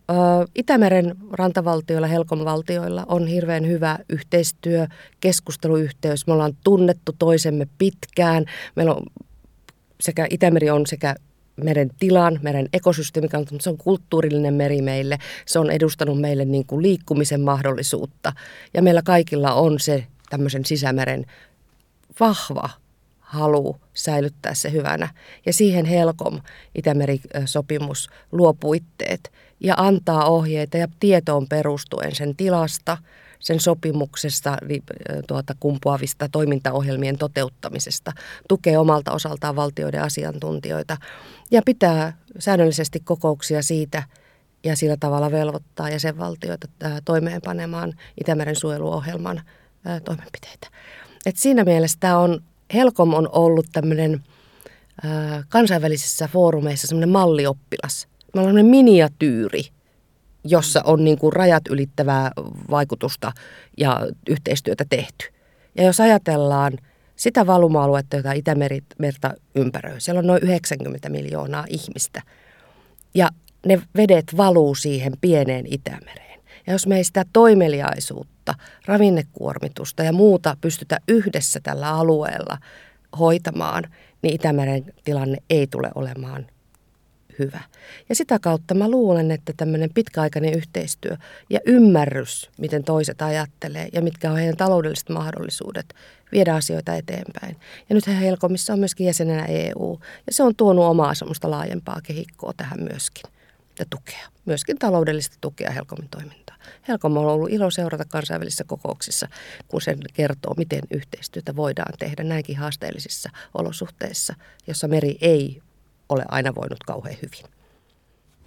[0.56, 4.88] Itämeren rantavaltioilla, Helkon valtioilla on hirveän hyvä yhteistyö,
[5.20, 6.28] keskusteluyhteys.
[6.28, 8.46] Me ollaan tunnettu toisemme pitkään.
[8.76, 9.06] Meillä on
[10.00, 11.16] sekä Itämeri on sekä
[11.64, 15.18] meren tilan, meren ekosysteemin kannalta, mutta se on kulttuurillinen meri meille.
[15.46, 18.34] Se on edustanut meille niin kuin liikkumisen mahdollisuutta.
[18.74, 21.26] Ja meillä kaikilla on se tämmöisen sisämeren
[22.20, 22.70] vahva
[23.20, 25.10] halu säilyttää se hyvänä.
[25.46, 26.42] Ja siihen Helkom,
[26.76, 32.98] Itämeri-sopimus, luo puitteet ja antaa ohjeita ja tietoon perustuen sen tilasta–
[33.46, 34.58] sen sopimuksesta
[35.28, 38.12] tuota, kumpuavista toimintaohjelmien toteuttamisesta,
[38.50, 40.98] tukee omalta osaltaan valtioiden asiantuntijoita
[41.52, 44.04] ja pitää säännöllisesti kokouksia siitä
[44.64, 46.68] ja sillä tavalla velvoittaa jäsenvaltioita
[47.06, 49.42] toimeenpanemaan Itämeren suojeluohjelman
[50.06, 50.68] toimenpiteitä.
[51.26, 52.44] Et siinä mielessä tämä on,
[52.74, 54.24] Helkom on ollut tämmöinen
[55.50, 58.08] kansainvälisissä foorumeissa semmoinen mallioppilas.
[58.34, 59.75] Me ollaan miniatyyri
[60.46, 62.32] jossa on niin kuin rajat ylittävää
[62.70, 63.32] vaikutusta
[63.78, 65.26] ja yhteistyötä tehty.
[65.78, 66.74] Ja jos ajatellaan
[67.16, 72.22] sitä valuma-aluetta, jota Itämerta ympäröi, siellä on noin 90 miljoonaa ihmistä.
[73.14, 73.30] Ja
[73.66, 76.40] ne vedet valuu siihen pieneen Itämereen.
[76.68, 78.54] Ja jos me ei sitä toimeliaisuutta,
[78.86, 82.58] ravinnekuormitusta ja muuta pystytä yhdessä tällä alueella
[83.20, 83.84] hoitamaan,
[84.22, 86.48] niin Itämeren tilanne ei tule olemaan
[87.40, 87.62] hyvä.
[88.10, 91.18] Ja sitä kautta mä luulen, että tämmöinen pitkäaikainen yhteistyö
[91.50, 95.94] ja ymmärrys, miten toiset ajattelee ja mitkä on heidän taloudelliset mahdollisuudet
[96.32, 97.58] viedä asioita eteenpäin.
[97.90, 102.54] Ja nyt Helkomissa on myöskin jäsenenä EU ja se on tuonut omaa semmoista laajempaa kehikkoa
[102.58, 103.32] tähän myöskin
[103.80, 106.60] ja tukea, myöskin taloudellista tukea Helkomin toimintaan.
[106.88, 109.28] Helkom on ollut ilo seurata kansainvälisissä kokouksissa,
[109.68, 114.36] kun sen kertoo, miten yhteistyötä voidaan tehdä näinkin haasteellisissa olosuhteissa,
[114.68, 115.62] jossa meri ei
[116.10, 117.56] ole aina voinut kauhean hyvin.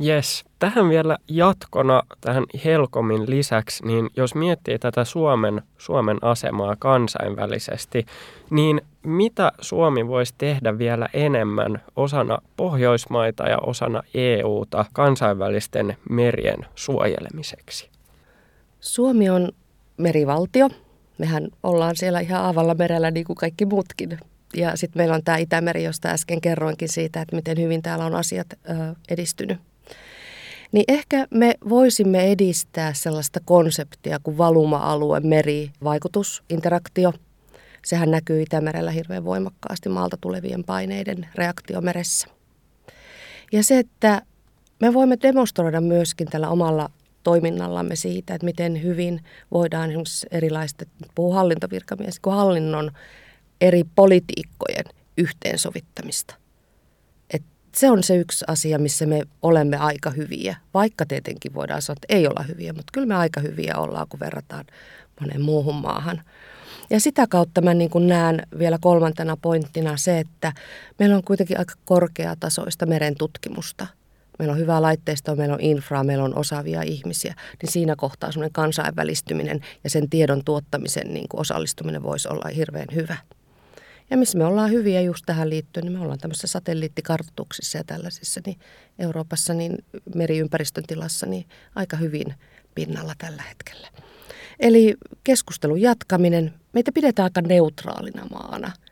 [0.07, 0.45] Yes.
[0.59, 8.07] Tähän vielä jatkona tähän Helkomin lisäksi, niin jos miettii tätä Suomen, Suomen asemaa kansainvälisesti,
[8.51, 17.91] niin mitä Suomi voisi tehdä vielä enemmän osana Pohjoismaita ja osana EUta kansainvälisten merien suojelemiseksi?
[18.81, 19.53] Suomi on
[19.97, 20.69] merivaltio.
[21.19, 24.19] Mehän ollaan siellä ihan avalla merellä niin kuin kaikki muutkin.
[24.57, 28.15] Ja sitten meillä on tämä Itämeri, josta äsken kerroinkin siitä, että miten hyvin täällä on
[28.15, 28.57] asiat ö,
[29.09, 29.59] edistynyt.
[30.73, 37.13] Niin ehkä me voisimme edistää sellaista konseptia kuin valuma-alue, meri, vaikutus, interaktio.
[37.85, 42.29] Sehän näkyy Itämerellä hirveän voimakkaasti maalta tulevien paineiden reaktiomeressä.
[43.53, 44.23] Ja se, että
[44.81, 46.91] me voimme demonstroida myöskin tällä omalla
[47.23, 50.85] toiminnallamme siitä, että miten hyvin voidaan esimerkiksi erilaista,
[51.15, 52.91] puhuu hallintovirkamies, kuin hallinnon
[53.61, 54.85] eri politiikkojen
[55.19, 56.35] yhteensovittamista.
[57.31, 57.43] Et
[57.75, 62.15] se on se yksi asia, missä me olemme aika hyviä, vaikka tietenkin voidaan sanoa, että
[62.15, 64.65] ei olla hyviä, mutta kyllä me aika hyviä ollaan, kun verrataan
[65.21, 66.23] moneen muuhun maahan.
[66.91, 70.53] Ja sitä kautta mä niin näen vielä kolmantena pointtina se, että
[70.99, 73.87] meillä on kuitenkin aika korkeatasoista meren tutkimusta–
[74.39, 78.53] meillä on hyvää laitteistoa, meillä on infraa, meillä on osaavia ihmisiä, niin siinä kohtaa semmoinen
[78.53, 83.17] kansainvälistyminen ja sen tiedon tuottamisen niin osallistuminen voisi olla hirveän hyvä.
[84.11, 88.41] Ja missä me ollaan hyviä just tähän liittyen, niin me ollaan tämmöisissä satelliittikartoituksissa ja tällaisissa,
[88.47, 88.59] niin
[88.99, 89.79] Euroopassa niin
[90.15, 92.35] meriympäristön tilassa niin aika hyvin
[92.75, 93.89] pinnalla tällä hetkellä.
[94.61, 98.73] Eli keskustelun jatkaminen, meitä pidetään aika neutraalina maana–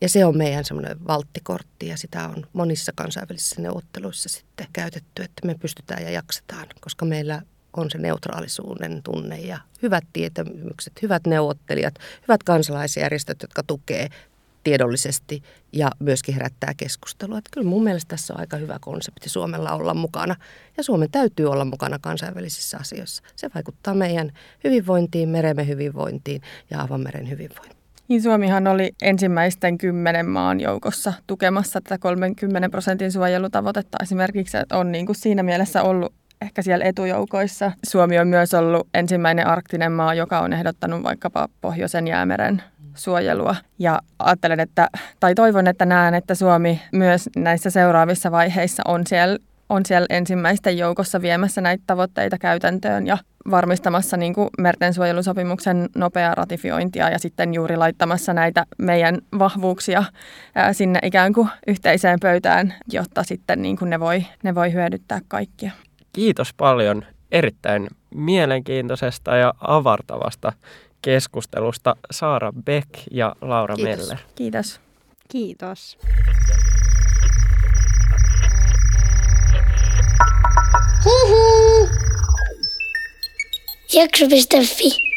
[0.00, 5.46] ja se on meidän semmoinen valttikortti ja sitä on monissa kansainvälisissä neuvotteluissa sitten käytetty, että
[5.46, 7.42] me pystytään ja jaksetaan, koska meillä
[7.76, 11.94] on se neutraalisuuden tunne ja hyvät tietämykset, hyvät neuvottelijat,
[12.28, 14.08] hyvät kansalaisjärjestöt, jotka tukee
[14.64, 15.42] tiedollisesti
[15.72, 17.38] ja myöskin herättää keskustelua.
[17.38, 20.36] Että kyllä mun mielestä tässä on aika hyvä konsepti Suomella olla mukana
[20.76, 23.22] ja Suomen täytyy olla mukana kansainvälisissä asioissa.
[23.36, 24.32] Se vaikuttaa meidän
[24.64, 27.80] hyvinvointiin, meremme hyvinvointiin ja avameren hyvinvointiin.
[28.08, 34.92] Niin Suomihan oli ensimmäisten kymmenen maan joukossa tukemassa tätä 30 prosentin suojelutavoitetta esimerkiksi, että on
[34.92, 37.72] niin kuin siinä mielessä ollut ehkä siellä etujoukoissa.
[37.86, 42.62] Suomi on myös ollut ensimmäinen arktinen maa, joka on ehdottanut vaikkapa Pohjoisen jäämeren
[42.94, 43.56] suojelua.
[43.78, 44.88] Ja ajattelen, että,
[45.20, 49.38] tai toivon, että näen, että Suomi myös näissä seuraavissa vaiheissa on siellä
[49.70, 53.18] on siellä ensimmäisten joukossa viemässä näitä tavoitteita käytäntöön ja
[53.50, 60.04] varmistamassa niin kuin mertensuojelusopimuksen nopeaa ratifiointia ja sitten juuri laittamassa näitä meidän vahvuuksia
[60.72, 65.70] sinne ikään kuin yhteiseen pöytään, jotta sitten niin kuin ne, voi, ne voi hyödyttää kaikkia.
[66.12, 70.52] Kiitos paljon erittäin mielenkiintoisesta ja avartavasta
[71.02, 73.98] keskustelusta Saara Beck ja Laura Kiitos.
[74.08, 74.18] Meller.
[74.34, 74.80] Kiitos.
[75.28, 75.98] Kiitos.
[83.94, 85.09] Jakso.fi